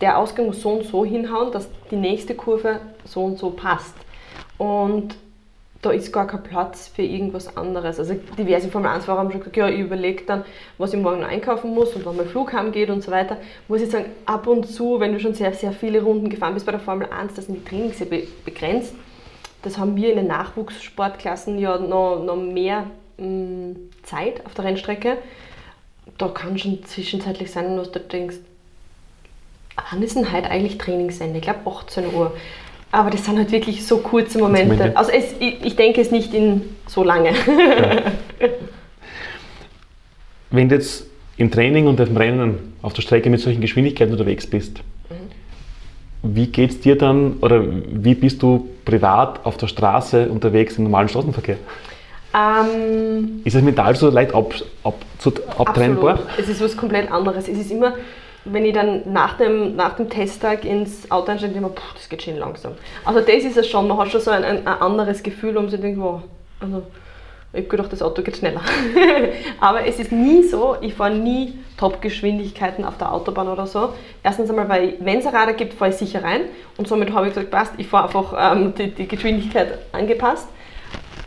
der 0.01 0.19
Ausgang 0.19 0.47
muss 0.47 0.61
so 0.61 0.71
und 0.71 0.85
so 0.85 1.05
hinhauen, 1.05 1.53
dass 1.53 1.69
die 1.91 1.97
nächste 1.97 2.35
Kurve 2.35 2.81
so 3.05 3.25
und 3.25 3.39
so 3.39 3.51
passt. 3.51 3.95
Und 4.59 5.15
da 5.83 5.91
ist 5.91 6.13
gar 6.13 6.29
kein 6.29 6.45
Platz 6.45 6.87
für 6.87 7.03
irgendwas 7.03 7.57
anderes. 7.57 7.99
Also 7.99 8.15
diverse 8.39 8.69
Formel 8.69 8.89
1-Fahrer 8.89 9.19
haben 9.19 9.33
schon 9.33 9.41
gesagt, 9.41 9.57
ja, 9.57 9.69
ich 9.69 9.81
überlege 9.81 10.23
dann, 10.25 10.45
was 10.79 10.95
ich 10.95 11.01
morgen 11.01 11.25
einkaufen 11.25 11.75
muss 11.75 11.95
und 11.95 12.07
wann 12.07 12.17
mein 12.17 12.29
Flug 12.29 12.53
heimgeht 12.53 12.89
und 12.89 13.03
so 13.03 13.11
weiter. 13.11 13.37
Muss 13.67 13.83
ich 13.83 13.91
sagen, 13.91 14.07
ab 14.25 14.47
und 14.47 14.69
zu, 14.69 15.01
wenn 15.01 15.13
du 15.13 15.19
schon 15.19 15.35
sehr, 15.35 15.53
sehr 15.53 15.73
viele 15.73 16.01
Runden 16.03 16.31
gefahren 16.31 16.55
bist 16.55 16.67
bei 16.67 16.73
der 16.73 16.81
Formel 16.81 17.09
1, 17.11 17.35
da 17.35 17.43
sind 17.43 17.57
die 17.57 17.65
Trainings 17.69 17.99
ja 17.99 18.07
begrenzt. 18.45 18.95
Das 19.63 19.77
haben 19.77 19.97
wir 19.97 20.11
in 20.11 20.17
den 20.17 20.29
Nachwuchssportklassen 20.29 21.59
ja 21.59 21.77
noch, 21.79 22.23
noch 22.23 22.37
mehr 22.37 22.85
mh, 23.19 23.27
mm, 23.27 23.77
Zeit 24.05 24.47
auf 24.47 24.55
der 24.55 24.67
Rennstrecke. 24.67 25.19
Da 26.17 26.29
kann 26.29 26.59
schon 26.59 26.85
zwischenzeitlich 26.85 27.51
sein, 27.51 27.77
dass 27.77 27.91
du 27.91 27.99
denkst, 27.99 28.37
wann 29.91 30.03
ist 30.03 30.15
denn 30.15 30.33
heute 30.33 30.49
eigentlich 30.49 30.79
Trainingsende? 30.79 31.39
Ich 31.39 31.43
glaube 31.43 31.69
18 31.69 32.15
Uhr. 32.15 32.33
Aber 32.93 33.09
das 33.09 33.25
sind 33.25 33.39
halt 33.39 33.51
wirklich 33.51 33.87
so 33.87 33.99
kurze 33.99 34.39
Momente. 34.39 34.95
Also 34.95 35.11
es, 35.11 35.35
ich, 35.41 35.77
denke 35.77 36.03
es 36.03 36.11
nicht 36.11 36.35
in 36.35 36.63
so 36.87 37.03
lange. 37.03 37.31
Ja. 37.31 38.03
Wenn 40.51 40.69
du 40.69 40.75
jetzt 40.75 41.07
im 41.39 41.51
Training 41.51 41.87
und 41.87 41.99
im 41.99 42.15
Rennen 42.15 42.75
auf 42.83 42.93
der 42.93 43.01
Strecke 43.01 43.31
mit 43.31 43.41
solchen 43.41 43.63
Geschwindigkeiten 43.63 44.13
unterwegs 44.13 44.47
bist, 44.47 44.81
mhm. 45.09 46.35
wie 46.35 46.47
geht 46.49 46.71
es 46.71 46.81
dir 46.81 46.99
dann 46.99 47.39
oder 47.41 47.65
wie 47.65 48.15
bist 48.15 48.43
du 48.43 48.69
privat 48.85 49.45
auf 49.47 49.57
der 49.57 49.69
Straße 49.69 50.29
unterwegs 50.29 50.77
im 50.77 50.85
normalen 50.85 51.09
Straßenverkehr? 51.09 51.57
Ähm, 52.35 53.41
ist 53.45 53.55
es 53.55 53.63
mental 53.63 53.97
so 53.97 54.11
leicht 54.11 54.35
ab, 54.35 54.55
ab, 54.85 54.97
zu, 55.19 55.33
abtrennbar? 55.57 56.19
Es 56.39 56.49
ist 56.49 56.61
was 56.61 56.77
komplett 56.77 57.11
anderes. 57.11 57.49
Es 57.49 57.59
ist 57.59 57.71
immer, 57.71 57.95
wenn 58.45 58.65
ich 58.65 58.73
dann 58.73 59.13
nach 59.13 59.37
dem, 59.37 59.77
nach 59.77 59.97
dem 59.97 60.09
Testtag 60.09 60.65
ins 60.65 61.11
Auto 61.11 61.31
einsteige, 61.31 61.55
denke 61.55 61.69
ich 61.69 61.75
mir, 61.75 61.95
das 61.95 62.09
geht 62.09 62.23
schön 62.23 62.39
langsam. 62.39 62.73
Also 63.05 63.21
das 63.21 63.45
ist 63.45 63.57
es 63.57 63.69
schon, 63.69 63.87
man 63.87 63.99
hat 63.99 64.11
schon 64.11 64.21
so 64.21 64.31
ein, 64.31 64.45
ein, 64.45 64.67
anderes 64.67 65.23
Gefühl, 65.23 65.57
um 65.57 65.69
sich 65.69 65.79
zu 65.79 65.83
denken, 65.87 66.03
wow, 66.03 66.23
also 66.61 66.83
Ich 67.53 67.59
habe 67.59 67.69
gedacht, 67.69 67.93
das 67.93 68.03
Auto 68.03 68.23
geht 68.23 68.37
schneller. 68.37 68.63
Aber 69.61 69.87
es 69.87 70.01
ist 70.01 70.11
nie 70.11 70.43
so, 70.43 70.77
ich 70.81 70.95
fahre 70.95 71.15
nie 71.15 71.59
Top-Geschwindigkeiten 71.77 72.85
auf 72.85 72.99
der 72.99 73.13
Autobahn 73.13 73.49
oder 73.49 73.67
so. 73.67 73.93
Erstens 74.25 74.51
einmal, 74.51 74.69
weil 74.69 74.95
wenn 75.01 75.19
es 75.19 75.27
ein 75.27 75.35
Radar 75.35 75.55
gibt, 75.55 75.75
fahre 75.75 75.91
ich 75.91 75.97
sicher 75.97 76.25
rein. 76.25 76.43
Und 76.79 76.89
somit 76.89 77.13
habe 77.13 77.29
ich 77.29 77.35
gesagt, 77.35 77.51
passt, 77.51 77.75
ich 77.77 77.87
fahre 77.87 78.07
einfach 78.07 78.57
ähm, 78.57 78.75
die, 78.75 78.91
die 78.91 79.07
Geschwindigkeit 79.07 79.79
angepasst 79.93 80.49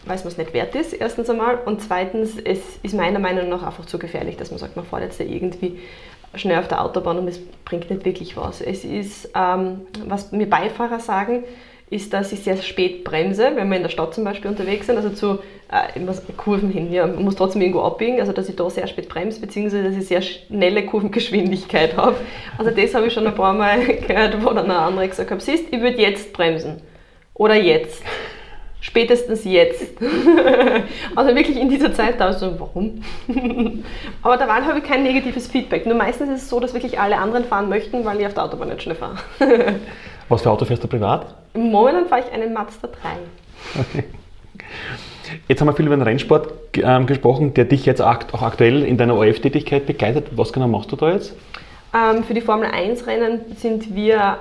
weil 0.05 0.17
es 0.17 0.24
mir 0.24 0.43
nicht 0.43 0.53
wert 0.53 0.75
ist, 0.75 0.93
erstens 0.93 1.29
einmal. 1.29 1.57
Und 1.65 1.81
zweitens, 1.81 2.38
es 2.43 2.60
ist 2.84 2.93
meiner 2.93 3.19
Meinung 3.19 3.50
nach 3.50 3.63
einfach 3.63 3.86
zu 3.86 3.98
gefährlich, 3.98 4.38
dass 4.38 4.51
man 4.51 4.60
sagt, 4.60 4.75
man 4.75 4.86
fährt 4.86 5.01
jetzt 5.01 5.19
da 5.19 5.24
irgendwie 5.24 5.79
schnell 6.36 6.60
auf 6.60 6.68
der 6.68 6.84
Autobahn 6.84 7.20
und 7.20 7.27
es 7.27 7.39
bringt 7.65 7.89
nicht 7.89 8.06
wirklich 8.06 8.38
was. 8.38 8.62
Es 8.62 8.84
ist, 8.84 9.30
ähm, 9.36 9.82
was 10.06 10.32
mir 10.32 10.50
Beifahrer 10.50 11.00
sagen, 11.00 11.44
ist, 11.89 12.13
dass 12.13 12.32
ich 12.32 12.39
sehr 12.39 12.58
spät 12.58 13.04
bremse, 13.04 13.51
wenn 13.56 13.70
wir 13.70 13.77
in 13.77 13.84
der 13.84 13.89
Stadt 13.89 14.13
zum 14.13 14.24
Beispiel 14.24 14.50
unterwegs 14.50 14.88
sind, 14.88 14.98
also 14.98 15.10
zu 15.10 15.39
äh, 15.70 16.34
Kurven 16.36 16.72
hin. 16.72 16.92
Ja, 16.92 17.06
man 17.06 17.24
muss 17.24 17.36
trotzdem 17.36 17.62
irgendwo 17.62 17.82
abbiegen, 17.82 18.20
also 18.20 18.32
dass 18.32 18.50
ich 18.50 18.56
da 18.56 18.70
sehr 18.70 18.88
spät 18.88 19.08
bremse, 19.08 19.39
beziehungsweise 19.39 19.84
dass 19.84 19.96
ich 19.96 20.08
sehr 20.08 20.22
schnelle 20.22 20.86
Kurvengeschwindigkeit 20.86 21.96
habe. 21.98 22.15
Also 22.58 22.72
das 22.72 22.96
habe 22.96 23.08
ich 23.08 23.13
schon 23.13 23.27
ein 23.27 23.36
paar 23.36 23.54
Mal 23.54 23.86
gehört, 23.86 24.44
wo 24.44 24.50
dann 24.50 24.65
ein 24.65 24.72
anderer 24.72 25.08
gesagt 25.08 25.30
hat, 25.30 25.42
siehst, 25.42 25.65
ich 25.72 25.80
würde 25.80 26.01
jetzt 26.01 26.34
bremsen. 26.34 26.82
Oder 27.36 27.56
jetzt 27.56 28.01
spätestens 28.86 29.44
jetzt. 29.46 29.98
also 31.15 31.36
wirklich 31.36 31.58
in 31.60 31.70
dieser 31.70 31.92
Zeit 31.94 32.20
da 32.20 32.32
so, 32.34 32.60
warum? 32.60 33.01
Aber 34.22 34.38
da 34.38 34.48
habe 34.48 34.80
ich 34.80 34.86
kein 34.86 35.01
negatives 35.01 35.48
Feedback. 35.48 35.88
Nur 35.88 35.96
meistens 35.96 36.30
ist 36.30 36.44
es 36.44 36.50
so, 36.50 36.60
dass 36.60 36.74
wirklich 36.74 37.00
alle 37.00 37.18
anderen 37.18 37.46
fahren 37.46 37.68
möchten, 37.68 38.06
weil 38.06 38.20
ich 38.20 38.27
auf 38.27 38.36
der 38.36 38.44
Autobahn 38.44 38.70
nicht 38.70 38.84
schnell 38.84 38.96
fahre. 38.96 39.18
Was 40.30 40.44
für 40.44 40.51
Auto 40.51 40.65
fährst 40.65 40.84
du 40.84 40.88
privat? 40.88 41.34
Momentan 41.56 42.06
fahre 42.06 42.24
ich 42.27 42.32
einen 42.32 42.54
Mazda 42.54 42.88
3. 42.88 43.82
Okay. 43.82 44.04
Jetzt 45.48 45.62
haben 45.62 45.68
wir 45.68 45.74
viel 45.74 45.88
über 45.88 45.96
den 45.96 46.04
Rennsport 46.04 46.54
ähm, 46.75 47.08
gesprochen, 47.08 47.56
der 47.56 47.65
dich 47.65 47.86
jetzt 47.88 48.01
auch 48.01 48.42
aktuell 48.42 48.84
in 48.84 48.98
deiner 48.98 49.15
ORF-Tätigkeit 49.15 49.88
begleitet. 49.88 50.27
Was 50.36 50.54
genau 50.54 50.68
machst 50.68 50.92
du 50.92 50.96
da 50.96 51.12
jetzt? 51.12 51.36
Ähm, 51.94 52.24
für 52.24 52.36
die 52.36 52.42
Formel 52.42 52.70
1-Rennen 52.70 53.42
sind 53.58 53.96
wir 53.96 54.38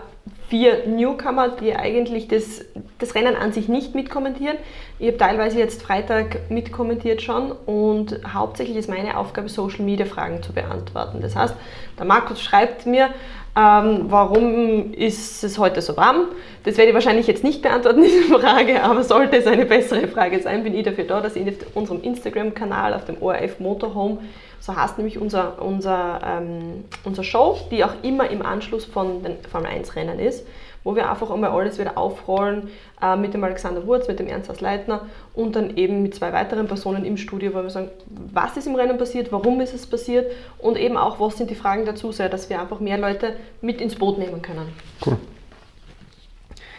vier 0.48 0.86
Newcomer, 0.86 1.48
die 1.48 1.74
eigentlich 1.74 2.28
das, 2.28 2.64
das 2.98 3.14
Rennen 3.14 3.36
an 3.36 3.52
sich 3.52 3.68
nicht 3.68 3.94
mitkommentieren. 3.94 4.56
Ich 4.98 5.08
habe 5.08 5.18
teilweise 5.18 5.58
jetzt 5.58 5.82
Freitag 5.82 6.50
mitkommentiert 6.50 7.22
schon 7.22 7.52
und 7.52 8.20
hauptsächlich 8.32 8.76
ist 8.76 8.88
meine 8.88 9.16
Aufgabe, 9.16 9.48
Social 9.48 9.84
Media 9.84 10.06
Fragen 10.06 10.42
zu 10.42 10.52
beantworten. 10.52 11.20
Das 11.20 11.34
heißt, 11.34 11.54
der 11.98 12.04
Markus 12.04 12.42
schreibt 12.42 12.86
mir, 12.86 13.10
ähm, 13.56 14.06
warum 14.08 14.92
ist 14.94 15.44
es 15.44 15.58
heute 15.58 15.80
so 15.80 15.96
warm? 15.96 16.26
Das 16.64 16.76
werde 16.76 16.88
ich 16.88 16.94
wahrscheinlich 16.94 17.28
jetzt 17.28 17.44
nicht 17.44 17.62
beantworten, 17.62 18.02
diese 18.04 18.24
Frage, 18.24 18.82
aber 18.82 19.04
sollte 19.04 19.36
es 19.36 19.46
eine 19.46 19.64
bessere 19.64 20.08
Frage 20.08 20.42
sein, 20.42 20.64
bin 20.64 20.74
ich 20.74 20.84
dafür 20.84 21.04
da, 21.04 21.20
dass 21.20 21.36
ich 21.36 21.46
auf 21.46 21.54
unserem 21.74 22.02
Instagram-Kanal, 22.02 22.94
auf 22.94 23.04
dem 23.04 23.22
ORF 23.22 23.60
Motorhome, 23.60 24.18
so 24.60 24.74
heißt 24.74 24.98
nämlich 24.98 25.18
unser, 25.18 25.62
unser, 25.62 26.20
ähm, 26.24 26.84
unser 27.04 27.24
Show, 27.24 27.58
die 27.70 27.84
auch 27.84 27.94
immer 28.02 28.30
im 28.30 28.42
Anschluss 28.42 28.84
von 28.84 29.22
den 29.22 29.36
Formel 29.50 29.70
1 29.70 29.96
Rennen 29.96 30.18
ist, 30.18 30.46
wo 30.84 30.94
wir 30.94 31.10
einfach 31.10 31.30
einmal 31.30 31.50
alles 31.50 31.78
wieder 31.78 31.96
aufrollen 31.96 32.68
äh, 33.02 33.16
mit 33.16 33.34
dem 33.34 33.42
Alexander 33.42 33.86
Wurz, 33.86 34.06
mit 34.06 34.18
dem 34.18 34.26
Ernst 34.26 34.60
Leitner 34.60 35.06
und 35.34 35.56
dann 35.56 35.76
eben 35.76 36.02
mit 36.02 36.14
zwei 36.14 36.32
weiteren 36.32 36.66
Personen 36.66 37.04
im 37.04 37.16
Studio, 37.16 37.52
wo 37.54 37.62
wir 37.62 37.70
sagen, 37.70 37.88
was 38.32 38.56
ist 38.56 38.66
im 38.66 38.74
Rennen 38.74 38.98
passiert, 38.98 39.32
warum 39.32 39.60
ist 39.60 39.74
es 39.74 39.86
passiert 39.86 40.30
und 40.58 40.78
eben 40.78 40.96
auch, 40.96 41.18
was 41.20 41.38
sind 41.38 41.50
die 41.50 41.54
Fragen 41.54 41.86
dazu, 41.86 42.04
Zuseher, 42.04 42.28
dass 42.28 42.50
wir 42.50 42.60
einfach 42.60 42.80
mehr 42.80 42.98
Leute 42.98 43.34
mit 43.62 43.80
ins 43.80 43.94
Boot 43.94 44.18
nehmen 44.18 44.42
können. 44.42 44.68
Cool. 45.06 45.16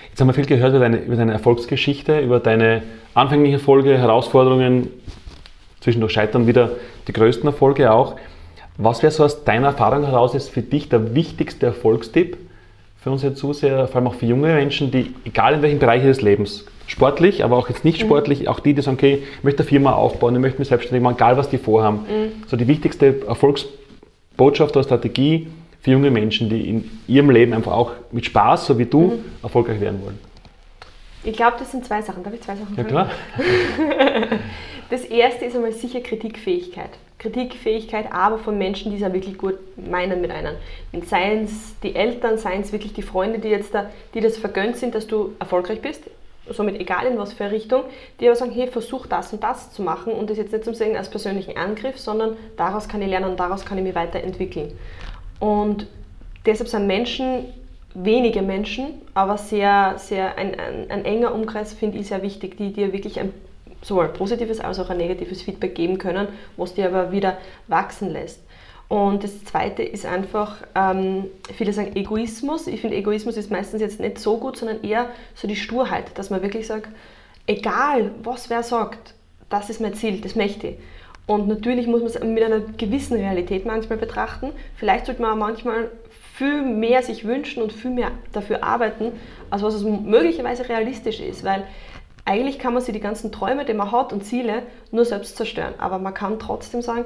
Jetzt 0.10 0.22
haben 0.22 0.28
wir 0.28 0.34
viel 0.34 0.46
gehört 0.46 0.70
über 0.70 0.80
deine, 0.80 0.98
über 0.98 1.16
deine 1.16 1.34
Erfolgsgeschichte, 1.34 2.20
über 2.20 2.40
deine 2.40 2.84
anfänglichen 3.16 3.56
Erfolge, 3.56 3.98
Herausforderungen, 3.98 4.90
zwischendurch 5.86 6.14
scheitern 6.14 6.48
wieder 6.48 6.72
die 7.08 7.14
größten 7.14 7.46
Erfolge 7.46 7.92
auch. 7.92 8.16
Was 8.78 9.04
wäre 9.04 9.12
so 9.12 9.24
aus 9.24 9.44
deiner 9.44 9.68
Erfahrung 9.68 10.04
heraus 10.04 10.34
jetzt 10.34 10.50
für 10.50 10.64
dich 10.64 10.90
der 10.90 11.14
wichtigste 11.14 11.68
Erfolgstipp 11.68 12.38
für 13.02 13.12
unsere 13.12 13.36
Zuseher, 13.36 13.88
vor 13.88 13.98
allem 13.98 14.08
auch 14.08 14.16
für 14.16 14.26
junge 14.26 14.54
Menschen, 14.54 14.90
die, 14.90 15.14
egal 15.26 15.54
in 15.54 15.62
welchem 15.62 15.78
Bereich 15.78 16.04
ihres 16.04 16.22
Lebens, 16.22 16.66
sportlich, 16.88 17.44
aber 17.44 17.56
auch 17.56 17.70
jetzt 17.70 17.86
nicht 17.86 18.02
mhm. 18.02 18.08
sportlich, 18.08 18.42
mhm. 18.42 18.48
auch 18.48 18.60
die, 18.60 18.74
die 18.74 18.82
sagen, 18.82 18.98
okay, 18.98 19.22
ich 19.38 19.44
möchte 19.44 19.60
eine 19.60 19.70
Firma 19.70 19.94
aufbauen, 19.94 20.34
ich 20.34 20.42
möchte 20.42 20.58
mich 20.58 20.70
selbstständig 20.70 21.04
machen, 21.04 21.18
egal 21.18 21.38
was 21.38 21.50
die 21.50 21.60
vorhaben. 21.60 21.98
Mhm. 22.00 22.44
So 22.48 22.58
die 22.58 22.68
wichtigste 22.68 23.22
Erfolgsbotschaft 23.28 24.76
oder 24.76 24.84
Strategie 24.84 25.48
für 25.82 25.92
junge 25.92 26.10
Menschen, 26.10 26.50
die 26.50 26.68
in 26.68 26.90
ihrem 27.08 27.30
Leben 27.30 27.54
einfach 27.54 27.74
auch 27.74 27.92
mit 28.12 28.26
Spaß, 28.26 28.66
so 28.66 28.80
wie 28.80 28.86
du, 28.86 29.02
mhm. 29.02 29.26
erfolgreich 29.44 29.80
werden 29.80 30.02
wollen. 30.04 30.18
Ich 31.24 31.36
glaube, 31.36 31.58
das 31.58 31.72
sind 31.72 31.86
zwei 31.86 32.02
Sachen. 32.02 32.24
Darf 32.24 32.34
ich 32.34 32.42
zwei 32.42 32.56
Sachen? 32.56 32.76
Ja, 32.76 32.84
klar. 32.84 33.10
Das 34.90 35.04
erste 35.04 35.46
ist 35.46 35.56
einmal 35.56 35.72
sicher 35.72 36.02
Kritikfähigkeit. 36.02 36.92
Kritikfähigkeit, 37.18 38.12
aber 38.12 38.38
von 38.38 38.58
Menschen, 38.58 38.92
die 38.92 38.98
es 38.98 39.02
ja 39.02 39.12
wirklich 39.12 39.38
gut 39.38 39.58
meinen 39.78 40.22
mit 40.22 40.32
einem. 40.32 40.56
Seien 41.06 41.46
es 41.46 41.80
die 41.82 41.96
Eltern, 41.96 42.38
seien 42.38 42.62
es 42.62 42.72
wirklich 42.72 42.94
die 42.94 43.02
Freunde, 43.02 43.40
die 43.40 43.48
jetzt 43.48 43.74
da, 43.74 43.90
die 44.14 44.22
das 44.22 44.38
vergönnt 44.38 44.78
sind, 44.78 44.94
dass 44.94 45.08
du 45.08 45.34
erfolgreich 45.40 45.82
bist, 45.82 46.04
somit 46.50 46.80
egal 46.80 47.08
in 47.08 47.18
was 47.18 47.34
für 47.34 47.46
eine 47.46 47.54
Richtung, 47.54 47.84
die 48.20 48.28
aber 48.28 48.36
sagen, 48.36 48.52
hey, 48.52 48.68
versuch 48.68 49.08
das 49.08 49.34
und 49.34 49.42
das 49.42 49.72
zu 49.72 49.82
machen 49.82 50.14
und 50.14 50.30
das 50.30 50.38
jetzt 50.38 50.52
nicht 50.52 50.66
zum 50.66 50.76
Sehen 50.76 50.96
als 50.96 51.10
persönlichen 51.10 51.58
Angriff, 51.58 51.98
sondern 51.98 52.38
daraus 52.58 52.88
kann 52.88 53.02
ich 53.02 53.08
lernen 53.08 53.32
und 53.32 53.40
daraus 53.40 53.66
kann 53.66 53.78
ich 53.78 53.84
mich 53.84 53.96
weiterentwickeln. 53.96 54.78
Und 55.40 55.88
deshalb 56.46 56.70
sind 56.70 56.86
Menschen, 56.86 57.46
wenige 57.96 58.42
Menschen, 58.42 59.02
aber 59.14 59.38
sehr, 59.38 59.96
sehr 59.98 60.38
ein, 60.38 60.60
ein, 60.60 60.92
ein 60.92 61.06
enger 61.06 61.34
Umkreis 61.34 61.74
finde 61.74 61.98
ich 61.98 62.08
sehr 62.08 62.22
wichtig, 62.22 62.58
die 62.58 62.74
dir 62.74 62.94
wirklich 62.94 63.20
ein 63.20 63.34
sowohl 63.86 64.08
positives 64.10 64.60
als 64.60 64.80
auch 64.80 64.90
ein 64.90 64.98
negatives 64.98 65.44
Feedback 65.44 65.76
geben 65.76 65.98
können, 65.98 66.28
was 66.58 66.74
dir 66.74 66.88
aber 66.88 67.12
wieder 67.12 67.38
wachsen 67.68 68.12
lässt. 68.12 68.42
Und 68.88 69.24
das 69.24 69.44
Zweite 69.46 69.84
ist 69.84 70.06
einfach, 70.06 70.58
ähm, 70.76 71.26
viele 71.56 71.74
sagen 71.74 71.96
Egoismus. 71.96 72.68
Ich 72.68 72.82
finde, 72.82 72.98
Egoismus 72.98 73.38
ist 73.38 73.52
meistens 73.52 73.82
jetzt 73.82 74.00
nicht 74.00 74.20
so 74.20 74.38
gut, 74.38 74.58
sondern 74.58 74.84
eher 74.84 75.10
so 75.34 75.48
die 75.48 75.56
Sturheit, 75.56 76.18
dass 76.18 76.30
man 76.30 76.42
wirklich 76.42 76.68
sagt, 76.68 76.90
egal 77.48 78.12
was 78.24 78.50
wer 78.50 78.64
sagt, 78.64 79.14
das 79.50 79.70
ist 79.70 79.82
mein 79.82 79.94
Ziel, 79.94 80.22
das 80.22 80.36
möchte 80.36 80.68
ich. 80.68 80.76
Und 81.28 81.48
natürlich 81.48 81.88
muss 81.88 82.02
man 82.02 82.10
es 82.10 82.20
mit 82.20 82.44
einer 82.44 82.60
gewissen 82.60 83.18
Realität 83.18 83.66
manchmal 83.66 83.98
betrachten. 83.98 84.52
Vielleicht 84.76 85.08
sollte 85.08 85.22
man 85.22 85.32
auch 85.32 85.48
manchmal 85.48 85.90
viel 86.36 86.62
mehr 86.62 87.02
sich 87.02 87.26
wünschen 87.26 87.64
und 87.64 87.72
viel 87.74 87.92
mehr 87.92 88.12
dafür 88.34 88.64
arbeiten, 88.64 89.14
als 89.50 89.64
was 89.64 89.74
es 89.74 89.84
möglicherweise 89.84 90.68
realistisch 90.70 91.20
ist. 91.20 91.44
Weil 91.44 91.64
eigentlich 92.26 92.58
kann 92.58 92.74
man 92.74 92.82
sich 92.82 92.94
die 92.94 93.00
ganzen 93.00 93.32
Träume, 93.32 93.66
die 93.66 93.74
man 93.74 93.92
hat 93.92 94.12
und 94.12 94.26
Ziele 94.26 94.64
nur 94.92 95.06
selbst 95.06 95.38
zerstören. 95.38 95.76
Aber 95.78 96.00
man 96.00 96.14
kann 96.14 96.40
trotzdem 96.40 96.82
sagen, 96.82 97.06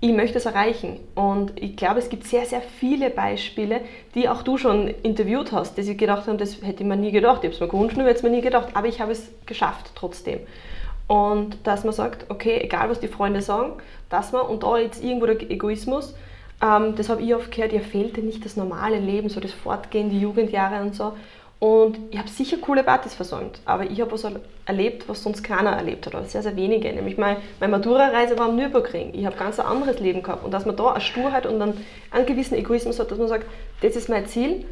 ich 0.00 0.12
möchte 0.12 0.38
es 0.38 0.46
erreichen. 0.46 1.00
Und 1.14 1.52
ich 1.56 1.76
glaube, 1.76 1.98
es 1.98 2.08
gibt 2.08 2.24
sehr, 2.24 2.44
sehr 2.44 2.60
viele 2.60 3.10
Beispiele, 3.10 3.80
die 4.14 4.28
auch 4.28 4.42
du 4.42 4.58
schon 4.58 4.88
interviewt 5.02 5.50
hast, 5.50 5.76
die 5.76 5.82
sich 5.82 5.98
gedacht 5.98 6.28
haben, 6.28 6.38
das 6.38 6.62
hätte 6.62 6.84
man 6.84 7.00
nie 7.00 7.10
gedacht. 7.10 7.38
Ich 7.42 7.46
habe 7.46 7.54
es 7.54 7.60
mir 7.60 7.68
gewünscht, 7.68 7.96
nur 7.96 8.06
hätte 8.06 8.18
es 8.18 8.22
mir 8.22 8.30
nie 8.30 8.42
gedacht. 8.42 8.68
Aber 8.74 8.86
ich 8.86 9.00
habe 9.00 9.12
es 9.12 9.30
geschafft 9.46 9.92
trotzdem. 9.94 10.40
Und 11.08 11.56
dass 11.66 11.84
man 11.84 11.94
sagt, 11.94 12.30
okay, 12.30 12.60
egal 12.62 12.90
was 12.90 13.00
die 13.00 13.08
Freunde 13.08 13.40
sagen, 13.40 13.72
dass 14.10 14.30
man, 14.32 14.42
und 14.42 14.62
da 14.62 14.76
jetzt 14.76 15.02
irgendwo 15.02 15.26
der 15.26 15.40
Egoismus, 15.50 16.14
ähm, 16.62 16.94
das 16.96 17.08
habe 17.08 17.22
ich 17.22 17.34
oft 17.34 17.50
gehört, 17.50 17.72
ihr 17.72 17.80
fehlte 17.80 18.20
nicht 18.20 18.44
das 18.44 18.56
normale 18.56 18.98
Leben, 18.98 19.28
so 19.28 19.40
das 19.40 19.52
Fortgehen, 19.52 20.10
die 20.10 20.20
Jugendjahre 20.20 20.82
und 20.82 20.94
so. 20.94 21.14
Und 21.60 21.98
ich 22.10 22.18
habe 22.18 22.28
sicher 22.28 22.58
coole 22.58 22.84
Partys 22.84 23.14
versäumt, 23.14 23.60
aber 23.64 23.90
ich 23.90 24.00
habe 24.00 24.12
was 24.12 24.24
erlebt, 24.64 25.08
was 25.08 25.24
sonst 25.24 25.42
keiner 25.42 25.70
erlebt 25.70 26.06
hat, 26.06 26.14
oder 26.14 26.24
sehr, 26.24 26.42
sehr 26.42 26.54
wenige. 26.54 26.92
Nämlich 26.92 27.18
meine, 27.18 27.40
meine 27.58 27.72
Matura-Reise 27.72 28.38
war 28.38 28.46
am 28.46 28.56
Nürburgring. 28.56 29.12
Ich 29.12 29.26
habe 29.26 29.36
ganz 29.36 29.58
ein 29.58 29.66
anderes 29.66 29.98
Leben 29.98 30.22
gehabt. 30.22 30.44
Und 30.44 30.52
dass 30.52 30.66
man 30.66 30.76
da 30.76 30.92
eine 30.92 31.00
Sturheit 31.00 31.46
und 31.46 31.60
einen, 31.60 31.84
einen 32.12 32.26
gewissen 32.26 32.54
Egoismus 32.54 33.00
hat, 33.00 33.10
dass 33.10 33.18
man 33.18 33.26
sagt, 33.26 33.46
das 33.80 33.96
ist 33.96 34.08
mein 34.08 34.26
Ziel 34.26 34.66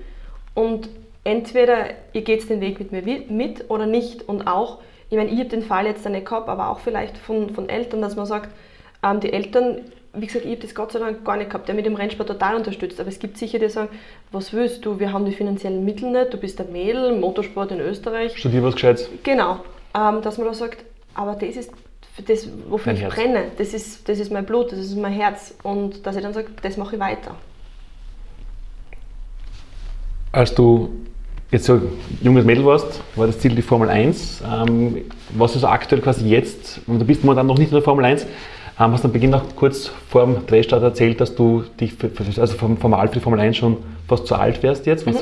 und 0.54 0.88
entweder 1.24 1.90
ihr 2.12 2.22
geht 2.22 2.48
den 2.48 2.60
Weg 2.60 2.78
mit 2.78 2.92
mir 2.92 3.02
mit 3.28 3.68
oder 3.68 3.86
nicht. 3.86 4.28
Und 4.28 4.46
auch, 4.46 4.78
ich 5.10 5.16
meine, 5.16 5.30
ich 5.30 5.38
habe 5.40 5.48
den 5.48 5.62
Fall 5.62 5.86
jetzt 5.86 6.08
nicht 6.08 6.26
gehabt, 6.26 6.48
aber 6.48 6.70
auch 6.70 6.78
vielleicht 6.78 7.18
von, 7.18 7.50
von 7.50 7.68
Eltern, 7.68 8.00
dass 8.00 8.14
man 8.14 8.26
sagt, 8.26 8.50
ähm, 9.02 9.18
die 9.18 9.32
Eltern 9.32 9.80
wie 10.16 10.26
gesagt, 10.26 10.44
ich 10.44 10.52
habe 10.52 10.60
das 10.60 10.74
Gott 10.74 10.92
sei 10.92 10.98
Dank 10.98 11.24
gar 11.24 11.36
nicht 11.36 11.50
gehabt, 11.50 11.68
der 11.68 11.74
mit 11.74 11.86
dem 11.86 11.94
Rennsport 11.94 12.28
total 12.28 12.56
unterstützt. 12.56 12.98
Aber 13.00 13.08
es 13.08 13.18
gibt 13.18 13.36
sicher, 13.38 13.58
die 13.58 13.68
sagen, 13.68 13.88
was 14.32 14.52
willst 14.52 14.84
du, 14.84 14.98
wir 14.98 15.12
haben 15.12 15.24
die 15.24 15.32
finanziellen 15.32 15.84
Mittel 15.84 16.10
nicht, 16.10 16.32
du 16.32 16.38
bist 16.38 16.60
ein 16.60 16.72
Mädel, 16.72 17.18
Motorsport 17.18 17.72
in 17.72 17.80
Österreich. 17.80 18.36
Studier 18.36 18.62
was 18.62 18.74
Gescheites. 18.74 19.08
Genau, 19.22 19.60
ähm, 19.94 20.22
dass 20.22 20.38
man 20.38 20.46
da 20.46 20.54
sagt, 20.54 20.84
aber 21.14 21.34
das 21.34 21.56
ist 21.56 21.70
das, 22.26 22.48
wofür 22.68 22.92
Dein 22.92 22.96
ich 22.96 23.02
Herz. 23.02 23.14
brenne, 23.14 23.44
das 23.58 23.74
ist, 23.74 24.08
das 24.08 24.18
ist 24.18 24.32
mein 24.32 24.46
Blut, 24.46 24.72
das 24.72 24.78
ist 24.78 24.96
mein 24.96 25.12
Herz. 25.12 25.54
Und 25.62 26.06
dass 26.06 26.16
ich 26.16 26.22
dann 26.22 26.32
sage, 26.32 26.48
das 26.62 26.76
mache 26.76 26.96
ich 26.96 27.00
weiter. 27.00 27.34
Als 30.32 30.54
du 30.54 30.90
jetzt 31.50 31.66
so 31.66 31.74
ein 31.74 31.82
junges 32.22 32.44
Mädel 32.44 32.64
warst, 32.64 33.00
war 33.16 33.26
das 33.26 33.38
Ziel 33.38 33.54
die 33.54 33.62
Formel 33.62 33.88
1. 33.90 34.42
Ähm, 34.42 35.04
was 35.30 35.56
ist 35.56 35.64
aktuell 35.64 36.00
quasi 36.00 36.26
jetzt, 36.26 36.80
und 36.86 36.98
du 36.98 37.04
bist 37.04 37.22
momentan 37.22 37.46
noch 37.46 37.58
nicht 37.58 37.68
in 37.68 37.74
der 37.74 37.82
Formel 37.82 38.04
1, 38.04 38.26
ähm, 38.78 38.92
hast 38.92 39.04
am 39.04 39.12
Beginn 39.12 39.30
noch 39.30 39.56
kurz 39.56 39.90
vor 40.08 40.24
dem 40.26 40.46
Drehstart 40.46 40.82
erzählt, 40.82 41.20
dass 41.20 41.34
du 41.34 41.64
dich 41.80 41.94
für, 41.94 42.10
also 42.40 42.56
formal 42.56 43.08
für 43.08 43.14
die 43.14 43.20
Formel 43.20 43.40
1 43.40 43.56
schon 43.56 43.78
fast 44.06 44.26
zu 44.26 44.34
alt 44.34 44.62
wärst 44.62 44.86
jetzt. 44.86 45.06
Mhm. 45.06 45.16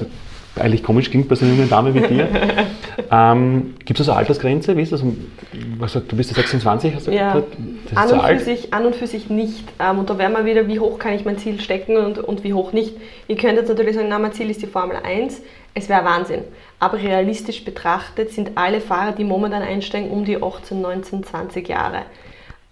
eigentlich 0.57 0.83
komisch 0.83 1.11
klingt 1.11 1.29
bei 1.29 1.37
so 1.37 1.45
einer 1.45 1.55
jungen 1.55 1.71
Dame 1.71 1.95
wie 1.95 2.01
dir. 2.01 2.29
ähm, 3.11 3.75
Gibt 3.85 4.01
es 4.01 4.09
also 4.09 4.12
eine 4.12 4.19
Altersgrenze? 4.21 4.77
Wie 4.77 4.83
ist 4.83 4.93
das? 4.93 5.03
Du 5.03 6.17
bist 6.17 6.31
ja 6.31 6.37
26, 6.37 6.95
hast 6.95 7.07
du 7.07 7.12
ja. 7.12 7.33
gesagt? 7.33 7.57
An 7.95 8.11
und, 8.11 8.23
für 8.27 8.38
sich, 8.40 8.75
an 8.75 8.87
und 8.87 8.97
für 8.97 9.07
sich 9.07 9.31
nicht. 9.31 9.64
Ähm, 9.79 10.01
und 10.01 10.11
da 10.11 10.19
wären 10.19 10.33
wir 10.33 10.45
wieder, 10.45 10.67
wie 10.67 10.81
hoch 10.81 10.99
kann 10.99 11.12
ich 11.12 11.25
mein 11.25 11.38
Ziel 11.38 11.61
stecken 11.61 11.97
und, 11.97 12.19
und 12.19 12.43
wie 12.43 12.55
hoch 12.55 12.73
nicht. 12.73 12.97
Ihr 13.29 13.37
könnt 13.37 13.57
jetzt 13.57 13.69
natürlich 13.69 13.95
sagen, 13.95 14.09
na, 14.11 14.19
mein 14.19 14.33
Ziel 14.33 14.51
ist 14.51 14.62
die 14.62 14.67
Formel 14.67 14.97
1. 14.97 15.40
Es 15.75 15.88
wäre 15.88 16.05
Wahnsinn. 16.05 16.43
Aber 16.81 16.99
realistisch 16.99 17.64
betrachtet 17.64 18.33
sind 18.33 18.53
alle 18.57 18.81
Fahrer, 18.81 19.12
die 19.12 19.25
momentan 19.25 19.62
einsteigen, 19.62 20.11
um 20.11 20.25
die 20.25 20.43
18, 20.43 20.81
19, 20.81 21.25
20 21.25 21.69
Jahre. 21.69 22.03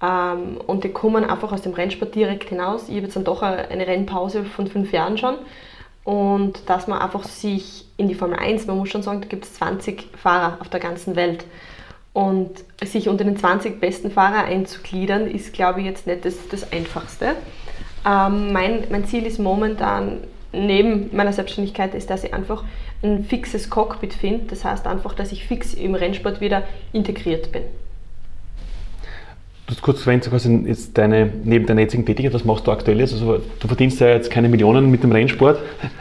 Ähm, 0.03 0.59
und 0.67 0.85
die 0.85 0.91
kommen 0.91 1.25
einfach 1.25 1.53
aus 1.53 1.63
dem 1.63 1.73
Rennsport 1.73 2.15
direkt 2.15 2.49
hinaus. 2.49 2.89
Ich 2.89 2.97
habe 2.97 3.05
jetzt 3.07 3.17
dann 3.17 3.25
doch 3.25 3.43
eine 3.43 3.87
Rennpause 3.87 4.45
von 4.45 4.67
fünf 4.67 4.93
Jahren 4.93 5.17
schon 5.17 5.37
und 6.05 6.69
dass 6.69 6.89
man 6.89 6.99
einfach 6.99 7.25
sich 7.25 7.87
in 7.97 8.09
die 8.09 8.15
Formel 8.15 8.39
1, 8.39 8.67
man 8.67 8.79
muss 8.79 8.89
schon 8.89 9.03
sagen, 9.03 9.21
da 9.21 9.29
gibt 9.29 9.45
es 9.45 9.55
20 9.55 10.09
Fahrer 10.17 10.59
auf 10.61 10.69
der 10.69 10.81
ganzen 10.81 11.15
Welt. 11.17 11.45
Und 12.13 12.51
sich 12.85 13.09
unter 13.09 13.25
den 13.25 13.37
20 13.37 13.81
besten 13.81 14.11
Fahrer 14.11 14.45
einzugliedern, 14.45 15.27
ist, 15.27 15.55
glaube 15.55 15.81
ich, 15.81 15.87
jetzt 15.87 16.07
nicht 16.07 16.25
das, 16.25 16.35
das 16.49 16.71
Einfachste. 16.73 17.37
Ähm, 18.07 18.53
mein, 18.53 18.85
mein 18.91 19.07
Ziel 19.07 19.25
ist 19.25 19.39
momentan, 19.39 20.19
neben 20.53 21.15
meiner 21.17 21.33
Selbstständigkeit, 21.33 21.95
ist, 21.95 22.11
dass 22.11 22.25
ich 22.25 22.35
einfach 22.35 22.65
ein 23.03 23.25
fixes 23.25 23.71
Cockpit 23.71 24.13
finde. 24.13 24.47
Das 24.49 24.65
heißt 24.65 24.87
einfach, 24.87 25.15
dass 25.15 25.33
ich 25.33 25.47
fix 25.47 25.73
im 25.73 25.95
Rennsport 25.95 26.41
wieder 26.41 26.65
integriert 26.93 27.51
bin. 27.53 27.63
Du 29.73 29.77
hast 29.77 29.83
kurz 29.85 30.01
erwähnt, 30.07 30.29
quasi 30.29 30.65
jetzt 30.67 30.99
deine, 30.99 31.33
neben 31.45 31.65
deiner 31.65 31.81
jetzigen 31.81 32.05
Tätigkeit, 32.05 32.35
was 32.35 32.45
machst 32.45 32.67
du 32.67 32.73
aktuell 32.73 33.01
jetzt? 33.01 33.15
Also, 33.15 33.41
du 33.59 33.69
verdienst 33.69 34.01
ja 34.01 34.09
jetzt 34.09 34.31
keine 34.31 34.51
Millionen 34.51 34.91
mit 34.91 35.03
dem 35.03 35.13
Rennsport. 35.13 35.59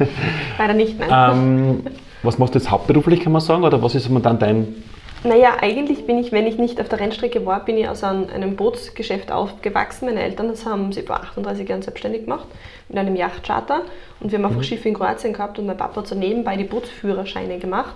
Leider 0.60 0.74
nicht, 0.74 1.00
nein. 1.00 1.10
Ähm, 1.38 1.84
was 2.22 2.38
machst 2.38 2.54
du 2.54 2.60
jetzt 2.60 2.70
hauptberuflich, 2.70 3.22
kann 3.22 3.32
man 3.32 3.40
sagen? 3.40 3.64
Oder 3.64 3.82
was 3.82 3.96
ist 3.96 4.10
dann 4.24 4.40
dein 4.40 4.76
naja, 5.24 5.58
eigentlich 5.62 6.08
bin 6.08 6.18
ich, 6.18 6.32
wenn 6.32 6.48
ich 6.48 6.58
nicht 6.58 6.82
auf 6.82 6.90
der 6.90 7.00
Rennstrecke 7.00 7.46
war, 7.46 7.64
bin 7.64 7.78
ich 7.78 7.88
aus 7.88 8.04
einem 8.04 8.56
Bootsgeschäft 8.56 9.32
aufgewachsen. 9.32 10.06
Meine 10.06 10.24
Eltern 10.24 10.52
haben 10.66 10.92
sich 10.92 11.06
vor 11.06 11.18
38 11.18 11.70
Jahren 11.70 11.84
selbstständig 11.84 12.24
gemacht 12.24 12.48
mit 12.90 12.98
einem 12.98 13.16
Yachtcharter. 13.16 13.84
Und 14.20 14.32
wir 14.32 14.40
haben 14.40 14.46
einfach 14.46 14.58
mhm. 14.58 14.64
Schiffe 14.64 14.90
in 14.90 14.96
Kroatien 14.96 15.34
gehabt 15.34 15.60
und 15.60 15.68
mein 15.68 15.78
Papa 15.78 15.98
hat 15.98 16.08
so 16.08 16.16
nebenbei 16.16 16.58
die 16.58 16.64
Bootsführerscheine 16.64 17.60
gemacht. 17.60 17.94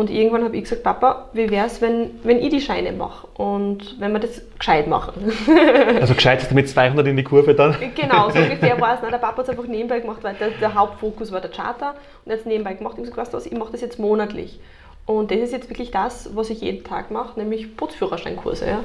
Und 0.00 0.08
irgendwann 0.08 0.44
habe 0.44 0.56
ich 0.56 0.62
gesagt, 0.62 0.82
Papa, 0.82 1.28
wie 1.34 1.50
wäre 1.50 1.66
es, 1.66 1.82
wenn, 1.82 2.12
wenn 2.22 2.38
ich 2.38 2.48
die 2.48 2.62
Scheine 2.62 2.90
mache 2.90 3.26
und 3.34 4.00
wenn 4.00 4.12
wir 4.12 4.18
das 4.18 4.40
gescheit 4.58 4.86
machen? 4.86 5.30
also 6.00 6.14
gescheit 6.14 6.40
ist 6.40 6.50
damit 6.50 6.70
200 6.70 7.06
in 7.06 7.18
die 7.18 7.22
Kurve 7.22 7.54
dann? 7.54 7.76
Genau, 7.94 8.30
so 8.30 8.38
ungefähr 8.42 8.80
war 8.80 8.94
es. 8.94 9.02
Der 9.02 9.18
Papa 9.18 9.36
hat 9.36 9.38
es 9.40 9.50
einfach 9.50 9.66
nebenbei 9.66 10.00
gemacht, 10.00 10.20
weil 10.22 10.36
der, 10.36 10.52
der, 10.52 10.74
Hauptfokus 10.74 11.32
war 11.32 11.42
der 11.42 11.50
Charter 11.50 11.96
und 12.24 12.30
er 12.30 12.32
hat 12.32 12.40
es 12.40 12.46
nebenbei 12.46 12.72
gemacht. 12.72 12.94
Ich 12.94 13.00
habe 13.00 13.10
gesagt, 13.10 13.18
weißt 13.18 13.34
du 13.34 13.36
was, 13.36 13.44
ich 13.44 13.52
mache 13.52 13.72
das 13.72 13.82
jetzt 13.82 13.98
monatlich. 13.98 14.58
Und 15.04 15.30
das 15.30 15.38
ist 15.40 15.52
jetzt 15.52 15.68
wirklich 15.68 15.90
das, 15.90 16.34
was 16.34 16.48
ich 16.48 16.62
jeden 16.62 16.82
Tag 16.82 17.10
mache, 17.10 17.38
nämlich 17.38 17.76
Bootsführerscheinkurse. 17.76 18.66
Ja. 18.68 18.80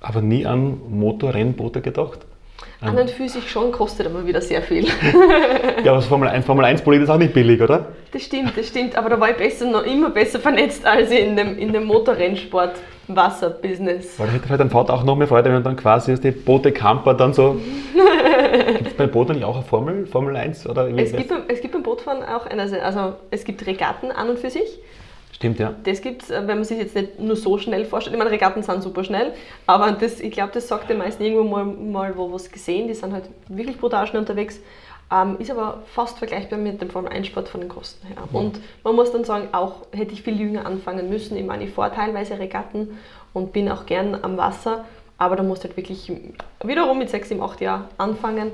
Aber 0.00 0.20
nie 0.20 0.46
an 0.46 0.80
Motorrennboote 0.90 1.80
gedacht? 1.80 2.26
An 2.82 2.98
und 2.98 3.10
für 3.10 3.28
sich 3.28 3.50
schon, 3.50 3.70
kostet 3.72 4.06
aber 4.06 4.26
wieder 4.26 4.40
sehr 4.40 4.62
viel. 4.62 4.86
ja, 5.84 5.92
aber 5.92 5.96
das 5.96 6.06
Formel 6.06 6.28
1, 6.28 6.44
Formel 6.44 6.64
1 6.64 6.82
Bolid 6.82 7.02
ist 7.02 7.08
auch 7.08 7.18
nicht 7.18 7.32
billig, 7.32 7.60
oder? 7.60 7.86
Das 8.12 8.22
stimmt, 8.22 8.56
das 8.56 8.68
stimmt. 8.68 8.96
Aber 8.96 9.08
da 9.10 9.20
war 9.20 9.30
ich 9.30 9.36
besser, 9.36 9.70
noch 9.70 9.84
immer 9.84 10.10
besser 10.10 10.40
vernetzt 10.40 10.84
als 10.84 11.10
in 11.10 11.36
dem, 11.36 11.58
in 11.58 11.72
dem 11.72 11.84
Motorrennsport. 11.84 12.72
Wasserbusiness. 13.08 14.18
Weil 14.18 14.28
da 14.28 14.32
hätte 14.34 14.46
vielleicht 14.46 14.60
dein 14.60 14.70
Vater 14.70 14.94
auch 14.94 15.02
noch 15.02 15.16
mehr 15.16 15.26
Freude, 15.26 15.46
wenn 15.46 15.54
man 15.54 15.64
dann 15.64 15.76
quasi 15.76 16.18
die 16.20 16.30
Boote 16.30 16.72
Camper 16.72 17.14
dann 17.14 17.34
so. 17.34 17.60
gibt 18.76 18.86
es 18.86 18.94
beim 18.94 19.10
Boot 19.10 19.30
nicht 19.30 19.44
auch 19.44 19.56
eine 19.56 19.64
Formel, 19.64 20.06
Formel 20.06 20.36
1? 20.36 20.68
Oder 20.68 20.88
es, 20.96 21.12
gibt, 21.12 21.32
es 21.48 21.60
gibt 21.60 21.72
beim 21.72 21.82
Bootfahren 21.82 22.22
auch 22.22 22.46
eine, 22.46 22.62
also 22.82 23.14
es 23.30 23.44
gibt 23.44 23.66
Regatten 23.66 24.12
an 24.12 24.30
und 24.30 24.38
für 24.38 24.50
sich. 24.50 24.78
Stimmt, 25.32 25.58
ja. 25.58 25.74
Das 25.84 26.02
gibt 26.02 26.22
es, 26.22 26.30
äh, 26.30 26.46
wenn 26.46 26.58
man 26.58 26.64
sich 26.64 26.78
jetzt 26.78 26.94
nicht 26.94 27.18
nur 27.18 27.36
so 27.36 27.58
schnell 27.58 27.84
vorstellt. 27.84 28.14
Ich 28.14 28.18
meine, 28.18 28.30
Regatten 28.30 28.62
sind 28.62 28.82
super 28.82 29.02
schnell, 29.02 29.32
aber 29.66 29.90
das, 29.92 30.20
ich 30.20 30.30
glaube, 30.30 30.52
das 30.52 30.68
sagt 30.68 30.90
den 30.90 30.98
meisten 30.98 31.22
irgendwo 31.22 31.44
mal, 31.44 31.64
mal 31.64 32.16
wo 32.16 32.32
was 32.32 32.50
gesehen. 32.50 32.86
Die 32.86 32.94
sind 32.94 33.12
halt 33.12 33.24
wirklich 33.48 33.78
brutal 33.78 34.06
schnell 34.06 34.20
unterwegs. 34.20 34.60
Ähm, 35.10 35.36
ist 35.38 35.50
aber 35.50 35.82
fast 35.86 36.18
vergleichbar 36.18 36.58
mit 36.58 36.80
dem 36.80 36.88
Formel-1-Sport 36.88 37.48
von 37.48 37.60
den 37.60 37.68
Kosten 37.68 38.06
her. 38.06 38.16
Ja. 38.18 38.38
Und 38.38 38.60
man 38.84 38.94
muss 38.94 39.10
dann 39.10 39.24
sagen, 39.24 39.48
auch 39.52 39.86
hätte 39.92 40.12
ich 40.12 40.22
viel 40.22 40.38
jünger 40.40 40.64
anfangen 40.64 41.08
müssen. 41.08 41.36
Ich 41.36 41.44
meine, 41.44 41.64
ich 41.64 41.70
fahre 41.70 41.94
teilweise 41.94 42.38
Regatten 42.38 42.98
und 43.32 43.52
bin 43.52 43.70
auch 43.70 43.84
gern 43.84 44.16
am 44.22 44.36
Wasser, 44.36 44.84
aber 45.18 45.36
da 45.36 45.42
musst 45.42 45.64
du 45.64 45.68
halt 45.68 45.76
wirklich 45.76 46.10
wiederum 46.62 46.98
mit 46.98 47.10
6, 47.10 47.30
7, 47.30 47.42
8 47.42 47.60
Jahren 47.60 47.84
anfangen. 47.98 48.52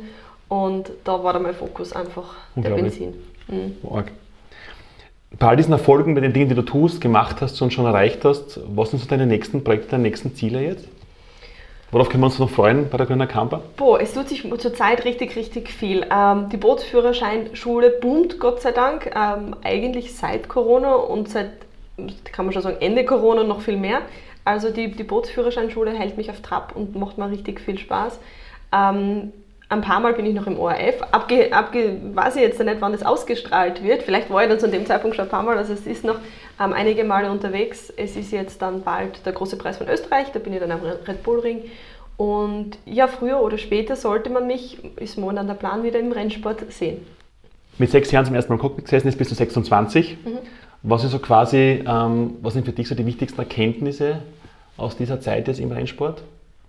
Und 0.48 0.90
da 1.04 1.22
war 1.22 1.32
dann 1.32 1.42
mein 1.42 1.54
Fokus 1.54 1.92
einfach 1.92 2.34
der 2.56 2.70
Benzin. 2.70 3.14
Mhm 3.48 3.76
bei 5.36 5.46
all 5.46 5.56
diesen 5.56 5.72
Erfolgen, 5.72 6.14
bei 6.14 6.20
den 6.20 6.32
Dingen, 6.32 6.48
die 6.48 6.54
du 6.54 6.62
tust, 6.62 7.00
gemacht 7.00 7.36
hast 7.40 7.60
und 7.60 7.72
schon 7.72 7.84
erreicht 7.84 8.24
hast, 8.24 8.60
was 8.74 8.90
sind 8.90 9.00
so 9.00 9.06
deine 9.06 9.26
nächsten 9.26 9.62
Projekte, 9.62 9.90
deine 9.90 10.04
nächsten 10.04 10.34
Ziele 10.34 10.62
jetzt? 10.62 10.88
Worauf 11.90 12.10
können 12.10 12.22
wir 12.22 12.26
uns 12.26 12.38
noch 12.38 12.50
freuen 12.50 12.90
bei 12.90 12.98
der 12.98 13.06
Grüner 13.06 13.26
Camper? 13.26 13.62
Boah, 13.76 14.00
es 14.00 14.12
tut 14.12 14.28
sich 14.28 14.42
zurzeit 14.58 15.06
richtig, 15.06 15.36
richtig 15.36 15.70
viel. 15.70 16.04
Ähm, 16.10 16.50
die 16.50 16.58
Bootsführerscheinschule 16.58 17.90
boomt, 18.00 18.38
Gott 18.38 18.60
sei 18.60 18.72
Dank, 18.72 19.10
ähm, 19.14 19.56
eigentlich 19.64 20.14
seit 20.14 20.48
Corona 20.48 20.94
und 20.94 21.30
seit, 21.30 21.50
kann 22.32 22.44
man 22.44 22.52
schon 22.52 22.62
sagen, 22.62 22.76
Ende 22.80 23.06
Corona 23.06 23.42
noch 23.42 23.62
viel 23.62 23.78
mehr. 23.78 24.02
Also 24.44 24.70
die, 24.70 24.90
die 24.90 25.02
Bootsführerscheinschule 25.02 25.92
hält 25.92 26.18
mich 26.18 26.30
auf 26.30 26.42
Trab 26.42 26.76
und 26.76 26.94
macht 26.94 27.16
mir 27.16 27.30
richtig 27.30 27.60
viel 27.60 27.78
Spaß. 27.78 28.18
Ähm, 28.72 29.32
ein 29.70 29.82
paar 29.82 30.00
Mal 30.00 30.14
bin 30.14 30.24
ich 30.24 30.34
noch 30.34 30.46
im 30.46 30.58
ORF. 30.58 31.02
Abge, 31.12 31.52
abge, 31.52 32.00
weiß 32.14 32.36
ich 32.36 32.42
jetzt 32.42 32.58
nicht, 32.58 32.80
wann 32.80 32.92
das 32.92 33.02
ausgestrahlt 33.02 33.82
wird. 33.82 34.02
Vielleicht 34.02 34.30
war 34.30 34.42
ich 34.42 34.48
dann 34.48 34.58
zu 34.58 34.68
dem 34.68 34.86
Zeitpunkt 34.86 35.16
schon 35.16 35.26
ein 35.26 35.30
paar 35.30 35.42
Mal. 35.42 35.58
Also 35.58 35.74
es 35.74 35.86
ist 35.86 36.04
noch 36.04 36.16
ähm, 36.58 36.72
einige 36.72 37.04
Male 37.04 37.30
unterwegs. 37.30 37.92
Es 37.96 38.16
ist 38.16 38.32
jetzt 38.32 38.62
dann 38.62 38.82
bald 38.82 39.26
der 39.26 39.34
große 39.34 39.58
Preis 39.58 39.76
von 39.76 39.88
Österreich. 39.88 40.28
Da 40.32 40.38
bin 40.38 40.54
ich 40.54 40.60
dann 40.60 40.70
am 40.70 40.80
Red 40.80 41.22
Bull 41.22 41.40
Ring. 41.40 41.64
Und 42.16 42.78
ja, 42.86 43.06
früher 43.06 43.40
oder 43.42 43.58
später 43.58 43.94
sollte 43.94 44.30
man 44.30 44.46
mich, 44.46 44.82
ist 44.96 45.18
momentan 45.18 45.46
der 45.46 45.54
Plan, 45.54 45.82
wieder 45.82 46.00
im 46.00 46.12
Rennsport 46.12 46.72
sehen. 46.72 47.06
Mit 47.76 47.90
sechs 47.90 48.10
Jahren 48.10 48.24
zum 48.24 48.34
ersten 48.34 48.52
Mal 48.52 48.58
Cockpit 48.58 48.86
gesessen, 48.86 49.06
jetzt 49.06 49.18
bist 49.18 49.30
du 49.30 49.34
26. 49.36 50.16
Mhm. 50.24 50.38
Was 50.82 51.04
ist 51.04 51.12
so 51.12 51.18
quasi, 51.18 51.84
ähm, 51.86 52.36
was 52.40 52.54
sind 52.54 52.64
für 52.64 52.72
dich 52.72 52.88
so 52.88 52.94
die 52.94 53.06
wichtigsten 53.06 53.38
Erkenntnisse 53.38 54.22
aus 54.76 54.96
dieser 54.96 55.20
Zeit 55.20 55.46
jetzt 55.46 55.60
im 55.60 55.70
Rennsport? 55.70 56.22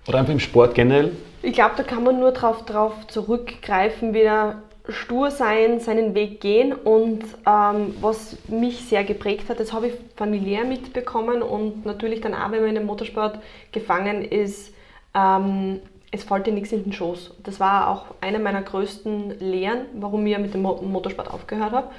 Oder 0.10 0.20
einfach 0.20 0.34
im 0.34 0.40
Sport 0.40 0.74
generell? 0.74 1.16
Ich 1.44 1.54
glaube, 1.54 1.76
da 1.78 1.84
kann 1.84 2.04
man 2.04 2.20
nur 2.20 2.32
darauf 2.32 2.66
drauf 2.66 2.94
zurückgreifen, 3.08 4.16
wieder 4.16 4.64
stur 4.90 5.30
sein, 5.30 5.80
seinen 5.80 6.16
Weg 6.16 6.42
gehen 6.42 6.74
und 6.74 7.24
ähm, 7.46 7.94
was 8.02 8.36
mich 8.48 8.86
sehr 8.86 9.04
geprägt 9.04 9.50
hat, 9.50 9.60
das 9.60 9.72
habe 9.72 9.90
ich 9.90 9.94
familiär 10.16 10.66
mitbekommen 10.66 11.44
und 11.44 11.86
natürlich 11.86 12.22
dann 12.22 12.34
auch, 12.34 12.50
wenn 12.50 12.62
man 12.62 12.70
in 12.70 12.76
dem 12.76 12.88
Motorsport 12.88 13.38
gefangen 13.72 14.24
ist, 14.24 14.74
ähm, 15.14 15.80
es 16.12 16.24
fällt 16.24 16.48
dir 16.48 16.54
nichts 16.54 16.72
in 16.72 16.86
den 16.86 16.92
Schoß. 16.92 17.36
Das 17.44 17.60
war 17.60 17.88
auch 17.88 18.06
eine 18.20 18.40
meiner 18.40 18.64
größten 18.64 19.40
Lehren, 19.40 19.82
warum 19.94 20.26
ich 20.26 20.36
mit 20.40 20.56
dem 20.56 20.64
Motorsport 20.64 21.32
aufgehört 21.32 21.72
habe. 21.72 21.90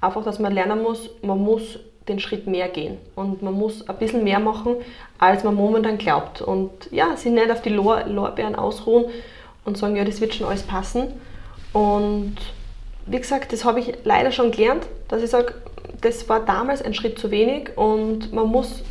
Einfach, 0.00 0.24
dass 0.24 0.40
man 0.40 0.52
lernen 0.52 0.82
muss, 0.82 1.10
man 1.22 1.38
muss 1.38 1.78
den 2.08 2.18
Schritt 2.18 2.46
mehr 2.46 2.68
gehen. 2.68 2.98
Und 3.14 3.42
man 3.42 3.54
muss 3.54 3.88
ein 3.88 3.96
bisschen 3.96 4.24
mehr 4.24 4.40
machen, 4.40 4.76
als 5.18 5.44
man 5.44 5.54
momentan 5.54 5.98
glaubt. 5.98 6.42
Und 6.42 6.70
ja, 6.90 7.16
sich 7.16 7.32
nicht 7.32 7.50
auf 7.50 7.62
die 7.62 7.70
Lor 7.70 8.04
Lorbeeren 8.06 8.54
ausruhen 8.54 9.06
und 9.64 9.78
sagen, 9.78 9.96
ja, 9.96 10.04
das 10.04 10.20
wird 10.20 10.34
schon 10.34 10.46
alles 10.46 10.62
passen. 10.62 11.12
Und 11.72 12.36
wie 13.06 13.18
gesagt, 13.18 13.52
das 13.52 13.64
habe 13.64 13.80
ich 13.80 13.94
leider 14.04 14.32
schon 14.32 14.50
gelernt, 14.50 14.86
dass 15.08 15.22
ich 15.22 15.30
sage, 15.30 15.54
das 16.00 16.28
war 16.28 16.40
damals 16.40 16.82
ein 16.82 16.94
Schritt 16.94 17.18
zu 17.18 17.30
wenig 17.30 17.76
und 17.76 18.32
man 18.32 18.48
muss 18.48 18.82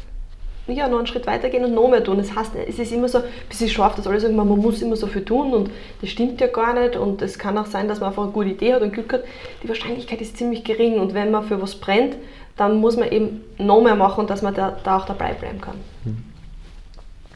ja, 0.67 0.88
noch 0.88 1.00
einen 1.00 1.08
Schritt 1.08 1.28
weitergehen 1.28 1.65
und 1.65 1.74
noch 1.74 1.89
mehr 1.89 2.04
tun. 2.04 2.17
Das 2.17 2.36
heißt, 2.36 2.52
es 2.67 2.80
ist 2.80 2.91
immer 2.91 3.08
so, 3.08 3.21
bis 3.50 3.62
ich 3.62 3.74
schafft, 3.74 3.97
dass 3.97 4.08
alle 4.08 4.19
sagen, 4.19 4.36
man 4.36 4.47
muss 4.47 4.82
immer 4.82 4.95
so 4.95 5.08
viel 5.08 5.26
tun 5.26 5.54
und 5.54 5.71
das 6.00 6.10
stimmt 6.10 6.39
ja 6.39 6.47
gar 6.47 6.74
nicht 6.80 6.95
und 6.95 7.21
es 7.21 7.38
kann 7.38 7.58
auch 7.58 7.65
sein, 7.65 7.88
dass 7.88 8.00
man 8.00 8.10
einfach 8.10 8.24
eine 8.24 8.32
gute 8.32 8.50
Idee 8.50 8.74
hat 8.74 8.82
und 8.82 8.93
Glück 8.93 9.12
hat. 9.13 9.24
Die 9.63 9.69
Wahrscheinlichkeit 9.69 10.21
ist 10.21 10.38
ziemlich 10.38 10.63
gering 10.63 11.00
und 11.00 11.13
wenn 11.13 11.32
man 11.32 11.43
für 11.43 11.62
was 11.62 11.76
brennt, 11.76 12.15
dann 12.62 12.80
muss 12.80 12.95
man 12.95 13.12
eben 13.12 13.41
noch 13.58 13.82
mehr 13.82 13.95
machen, 13.95 14.28
dass 14.28 14.43
man 14.43 14.54
da, 14.54 14.78
da 14.84 14.97
auch 14.97 15.06
dabei 15.06 15.34
bleiben 15.34 15.60
kann. 15.60 15.74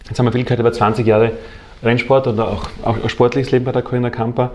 Jetzt 0.07 0.19
haben 0.19 0.27
wir 0.27 0.31
viel 0.31 0.43
gehört 0.43 0.59
über 0.59 0.71
20 0.71 1.05
Jahre 1.05 1.31
Rennsport 1.81 2.27
oder 2.27 2.47
auch, 2.47 2.69
auch 2.83 3.09
sportliches 3.09 3.51
Leben 3.51 3.65
bei 3.65 3.71
der 3.71 3.81
Corinna 3.81 4.11
Kamper. 4.11 4.51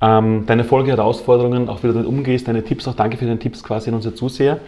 Ähm, 0.00 0.44
deine 0.46 0.62
Folge 0.62 0.92
Herausforderungen, 0.92 1.68
auch 1.68 1.82
wie 1.82 1.88
du 1.88 1.94
damit 1.94 2.06
umgehst, 2.06 2.46
deine 2.46 2.62
Tipps, 2.62 2.86
auch 2.86 2.94
danke 2.94 3.16
für 3.16 3.24
deine 3.24 3.40
Tipps 3.40 3.64
quasi 3.64 3.90
an 3.90 3.96
unsere 3.96 4.14
Zuseher. 4.14 4.60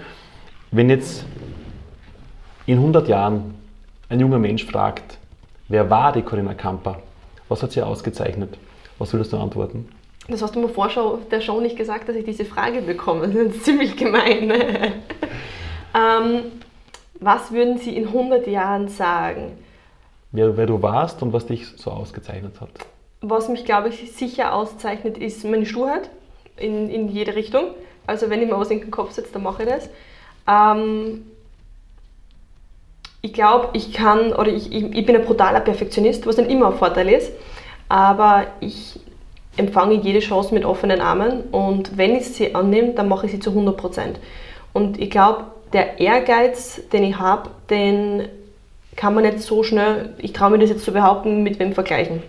Wenn 0.73 0.91
jetzt 0.91 1.25
in 2.67 2.79
100 2.79 3.07
Jahren 3.07 3.55
ein 4.09 4.19
junger 4.19 4.41
Mensch 4.41 4.65
fragt, 4.65 5.19
wer 5.69 5.89
war 5.89 6.13
die 6.13 6.23
Corinna 6.23 6.55
Kamper? 6.55 6.99
Was 7.49 7.63
hat 7.63 7.71
sie 7.71 7.83
ausgezeichnet? 7.83 8.59
Was 8.99 9.13
würdest 9.13 9.33
du 9.33 9.37
antworten? 9.37 9.89
Das 10.29 10.43
hast 10.43 10.57
du 10.57 10.61
mir 10.61 10.69
vor 10.69 10.91
der 11.31 11.41
Show 11.41 11.61
nicht 11.61 11.77
gesagt, 11.77 12.09
dass 12.09 12.17
ich 12.17 12.25
diese 12.25 12.45
Frage 12.45 12.83
bekomme. 12.83 13.29
Das 13.29 13.55
ist 13.55 13.65
ziemlich 13.65 13.97
gemein. 13.97 14.51
ähm, 15.95 16.43
was 17.21 17.53
würden 17.53 17.79
Sie 17.79 17.97
in 17.97 18.09
100 18.09 18.47
Jahren 18.47 18.89
sagen? 18.89 19.59
Wer, 20.33 20.57
wer, 20.57 20.67
du 20.67 20.83
warst 20.83 21.23
und 21.23 21.33
was 21.33 21.47
dich 21.47 21.67
so 21.77 21.91
ausgezeichnet 21.91 22.61
hat. 22.61 22.71
Was 23.21 23.49
mich, 23.49 23.65
glaube 23.65 23.89
ich, 23.89 24.13
sicher 24.13 24.53
auszeichnet, 24.53 25.17
ist 25.17 25.45
meine 25.45 25.65
Sturheit 25.65 26.11
in, 26.57 26.91
in 26.91 27.09
jede 27.09 27.35
Richtung. 27.35 27.69
Also 28.07 28.29
wenn 28.29 28.43
ich 28.43 28.49
mir 28.49 28.59
was 28.59 28.71
in 28.71 28.81
den 28.81 28.91
Kopf 28.91 29.13
setze, 29.13 29.33
dann 29.33 29.45
mache 29.45 29.63
ich 29.63 29.69
das. 29.69 29.89
Ähm, 30.49 31.27
ich 33.23 33.33
glaube, 33.33 33.71
ich 33.73 33.93
kann, 33.93 34.33
oder 34.33 34.49
ich, 34.49 34.73
ich, 34.73 34.85
ich, 34.85 35.07
bin 35.07 35.17
ein 35.17 35.25
brutaler 35.25 35.61
Perfektionist, 35.61 36.27
was 36.27 36.37
dann 36.37 36.47
immer 36.47 36.69
ein 36.69 36.79
Vorteil 36.79 37.09
ist, 37.09 37.33
aber 37.89 38.47
ich 38.61 39.01
empfange 39.57 39.95
jede 39.95 40.21
Chance 40.21 40.55
mit 40.55 40.65
offenen 40.65 41.01
Armen 41.01 41.43
und 41.51 41.97
wenn 41.97 42.15
ich 42.15 42.27
sie 42.27 42.55
annehme, 42.55 42.93
dann 42.93 43.09
mache 43.09 43.27
ich 43.27 43.33
sie 43.33 43.41
zu 43.41 43.51
100 43.51 43.77
Prozent. 43.77 44.19
Und 44.73 45.01
ich 45.01 45.11
glaube, 45.11 45.45
der 45.73 45.99
Ehrgeiz, 45.99 46.81
den 46.93 47.05
ich 47.05 47.19
habe, 47.19 47.51
den 47.71 48.29
kann 48.95 49.15
man 49.15 49.25
nicht 49.25 49.41
so 49.41 49.63
schnell, 49.63 50.15
ich 50.19 50.33
traue 50.33 50.51
mir 50.51 50.59
das 50.59 50.71
jetzt 50.71 50.85
zu 50.85 50.93
behaupten, 50.93 51.43
mit 51.43 51.59
wem 51.59 51.73
vergleichen. 51.73 52.23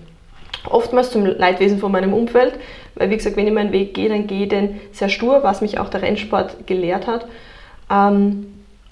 Oftmals 0.69 1.11
zum 1.11 1.25
Leidwesen 1.25 1.79
von 1.79 1.91
meinem 1.91 2.13
Umfeld, 2.13 2.53
weil 2.95 3.09
wie 3.09 3.17
gesagt, 3.17 3.37
wenn 3.37 3.47
ich 3.47 3.53
meinen 3.53 3.71
Weg 3.71 3.93
gehe, 3.93 4.09
dann 4.09 4.27
gehe 4.27 4.43
ich 4.43 4.49
den 4.49 4.79
sehr 4.91 5.09
stur, 5.09 5.43
was 5.43 5.61
mich 5.61 5.79
auch 5.79 5.89
der 5.89 6.01
Rennsport 6.01 6.67
gelehrt 6.67 7.07
hat. 7.07 7.27
Ähm, 7.91 8.47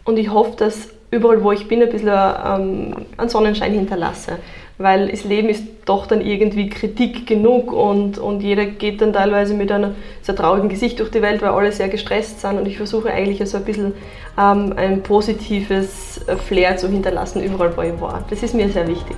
und 0.06 0.18
ich 0.18 0.32
hoffe, 0.32 0.56
dass 0.58 0.90
überall, 1.12 1.44
wo 1.44 1.52
ich 1.52 1.68
bin, 1.68 1.82
ein 1.82 1.90
bisschen 1.90 2.10
ähm, 2.10 3.06
einen 3.18 3.30
Sonnenschein 3.30 3.74
hinterlasse. 3.74 4.38
Weil 4.78 5.10
das 5.10 5.24
Leben 5.24 5.48
ist 5.48 5.64
doch 5.86 6.06
dann 6.06 6.20
irgendwie 6.20 6.70
Kritik 6.70 7.26
genug 7.28 7.72
und, 7.72 8.18
und 8.18 8.42
jeder 8.42 8.66
geht 8.66 9.02
dann 9.02 9.14
teilweise 9.14 9.54
mit 9.54 9.72
einem 9.72 9.96
sehr 10.22 10.36
traurigen 10.36 10.68
Gesicht 10.68 11.00
durch 11.00 11.12
die 11.12 11.22
Welt, 11.22 11.42
weil 11.42 11.50
alle 11.50 11.72
sehr 11.72 11.88
gestresst 11.88 12.42
sind. 12.42 12.58
Und 12.58 12.68
ich 12.68 12.78
versuche 12.78 13.10
eigentlich 13.10 13.48
so 13.50 13.58
ein 13.58 13.64
bisschen 13.64 13.94
ähm, 14.38 14.74
ein 14.76 15.02
positives 15.02 16.22
Flair 16.48 16.76
zu 16.76 16.90
hinterlassen, 16.90 17.42
überall, 17.42 17.76
wo 17.78 17.82
ich 17.82 18.00
war. 18.02 18.26
Das 18.30 18.44
ist 18.44 18.54
mir 18.54 18.68
sehr 18.70 18.88
wichtig. 18.88 19.16